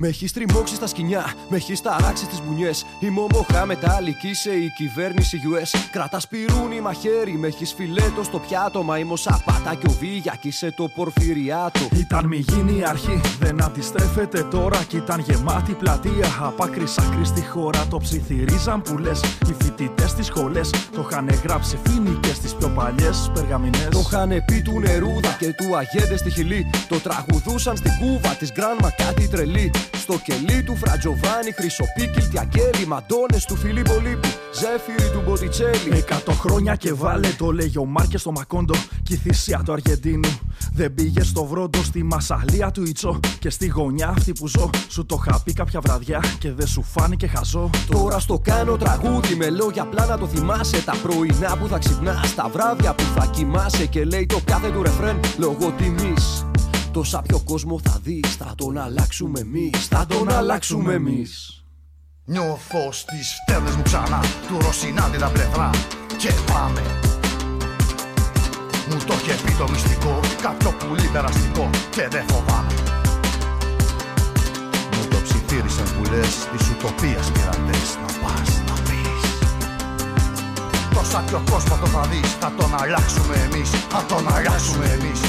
[0.00, 2.84] Με έχεις τριμώξει στα σκηνιά, με έχεις ταράξει τις μπουνιές.
[3.00, 5.78] Η μομοχά μετάλλικη σε η κυβέρνηση US.
[5.92, 8.82] Κρατάς πυρούνι μαχαίρι, με έχεις φιλέτο στο πιάτο.
[8.82, 11.88] Μα η μοσαπάτα και ο Βίγιακη σε το πορφυριάτο.
[11.92, 14.82] Ήταν μη γίνει η αρχή, δεν αντιστρέφεται τώρα.
[14.88, 16.28] Κι ήταν γεμάτη πλατεία.
[16.40, 19.20] Απ' άκρη άκρη στη χώρα το ψιθυρίζαν που λες.
[19.48, 23.88] Οι φοιτητές στις σχολές το είχαν γράψει φίνικε στις πιο παλιές περγαμηνές.
[23.90, 26.70] Το είχαν πει του νερούδα και του αγέντε στη χιλή.
[26.88, 29.70] Το τραγουδούσαν στην κούβα της γκράνμα κάτι τρελή.
[29.92, 35.90] Στο κελί του Φρατζοβάνι, Χρυσοπίκη, Τιακέλη, Μαντώνες του Φιλίππο Λίπου, Ζέφυρη του Μποτιτσέλη.
[35.92, 38.74] Εκατό χρόνια και βάλε το λέγει ο Μάρκες στο Μακόντο.
[39.02, 40.38] Κι η θυσία του Αργεντίνου
[40.72, 43.20] δεν πήγε στο βρόντο, στη μασαλία του Ιτσό.
[43.38, 46.82] Και στη γωνιά αυτή που ζω, σου το είχα πει κάποια βραδιά και δεν σου
[46.82, 47.70] φάνηκε χαζό.
[47.90, 50.82] Τώρα στο κάνω τραγούδι με λόγια απλά να το θυμάσαι.
[50.84, 53.86] Τα πρωινά που θα ξυπνάς, τα βράδια που θα κοιμάσαι.
[53.86, 56.47] Και λέει το κάθε του ρεφρέν λόγω τιμής.
[56.92, 61.62] Τόσα πιο κόσμο θα δεις Θα τον αλλάξουμε εμείς Θα τον αλλάξουμε εμείς.
[62.24, 65.70] Νιώθω στις φτέρνες μου ξανά Του Ρωσινάντη τα πλευρά.
[66.16, 66.82] Και πάμε.
[68.88, 72.74] Μου το είχε πει το μυστικό Κάποιο πουλί περαστικό Και δεν φοβάμαι.
[74.94, 79.22] Μου το ψιθύρισαν που λες Της ουτοπίας πειρατές Να πας να πεις.
[80.94, 85.20] Τόσα πιο κόσμο το θα δεις Θα τον αλλάξουμε εμείς Θα τον αλλάξουμε εμείς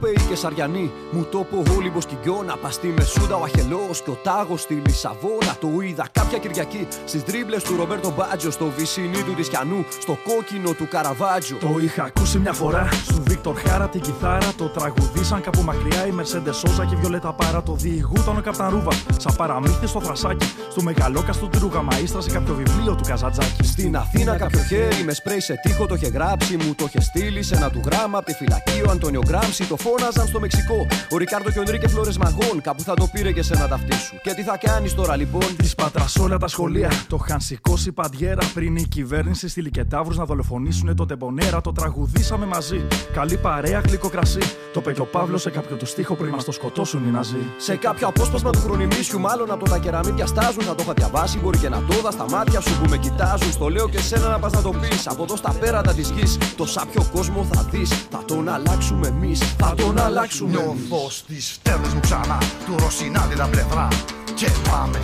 [0.00, 2.56] το είπε η Κεσαριανή, μου το είπε ο Όλυμπο Κιγκιόνα.
[2.56, 5.56] Παστή Μεσούντα ο Αχελός και ο Τάγος στη Λισαβόνα.
[5.60, 8.50] Το είδα κάποια Κυριακή στις τρίπλε του Ρομπέρτο Μπάτζο.
[8.50, 11.56] Στο βυσινί του Τισκιανού, στο κόκκινο του Καραβάτζο.
[11.56, 14.52] Το είχα ακούσει μια φορά στο Βίκτορ Χάρα την κιθάρα.
[14.56, 17.62] Το τραγουδίσαν κάπου μακριά η Μερσέντε Σόζα και η Βιολέτα Πάρα.
[17.62, 18.92] Το διηγούταν ο Καπταρούβα.
[19.16, 20.46] Σαν παραμύθι στο θρασάκι.
[20.70, 23.64] Στο μεγαλόκαστο του Ρουγαμαίστρα σε κάποιο βιβλίο του Καζατζάκη.
[23.64, 26.56] Στην Αθήνα κάποιο χέρι με σπρέι σε τείχο το είχε γράψει.
[26.56, 29.76] Μου το είχε στείλει σε ένα του γράμμα από τη φυλακή ο Αντώνιο Γκράμψη το
[29.86, 30.86] φώναζαν στο Μεξικό.
[31.10, 32.60] Ο Ρικάρντο και ο Ενρίκε Φλόρε Μαγών.
[32.60, 34.14] Κάπου θα το πήρε και σε ένα ταυτί σου.
[34.22, 36.90] Και τι θα κάνεις τώρα λοιπόν; Της πατρά όλα τα σχολεία.
[37.08, 41.60] Το είχαν σηκώσει παντιέρα πριν η κυβέρνηση στείλει και τάβρους να δολοφονήσουν το τεμπονέρα.
[41.60, 42.86] Το τραγουδήσαμε μαζί.
[43.12, 44.40] Καλή παρέα, γλυκό κρασί.
[44.72, 47.44] Το πέκει ο Παύλος σε κάποιο του στίχο πριν μας το σκοτώσουν οι Ναζί.
[47.58, 50.62] Σε κάποιο απόσπασμα του χρονιμίσιου, μάλλον από τα κεραμίδια στάζουν.
[50.62, 53.52] Θα το είχα διαβάσει, μπορεί και να το δα στα μάτια σου που με κοιτάζουν.
[53.52, 55.06] Στο λέω και σένα να πας να το πεις.
[55.06, 56.38] Από εδώ στα πέρατα της γης.
[56.56, 57.90] Το σάπιο κόσμο θα δεις.
[58.10, 59.54] Θα τον αλλάξουμε εμείς.
[59.68, 60.50] Θα τον αλλάξουμε.
[60.50, 62.38] Νιώθω στι φτέρνε μου ξανά.
[62.66, 63.88] Του Ρωσινάδη τα πλευρά.
[64.34, 64.98] Και πάμε.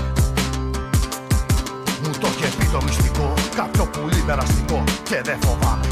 [2.03, 3.35] Μου το είχε πει το μυστικό.
[3.57, 4.85] Κάποιο πουλί περαστικό.
[5.09, 5.87] Και δεν φοβάμαι.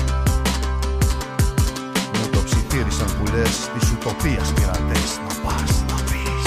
[2.16, 5.10] Μου το ψιθύρισαν που λες τη ουτοπία πειρατές.
[5.24, 6.44] Να πας να πεις.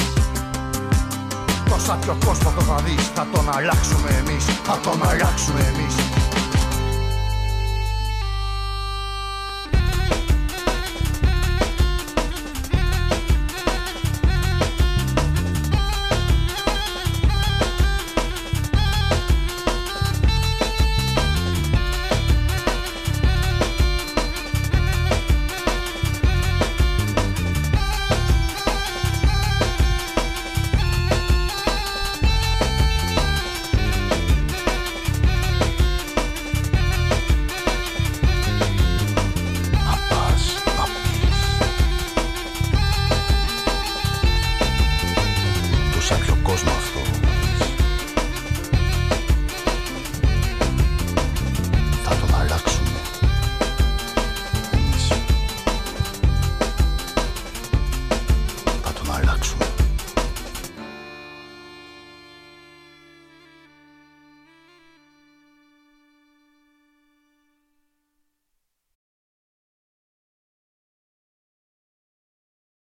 [1.69, 3.05] Τόσα πιο κόσμος το θα δεις.
[3.15, 4.45] Θα τον αλλάξουμε εμείς.
[4.67, 6.12] Θα τον αλλάξουμε εμείς.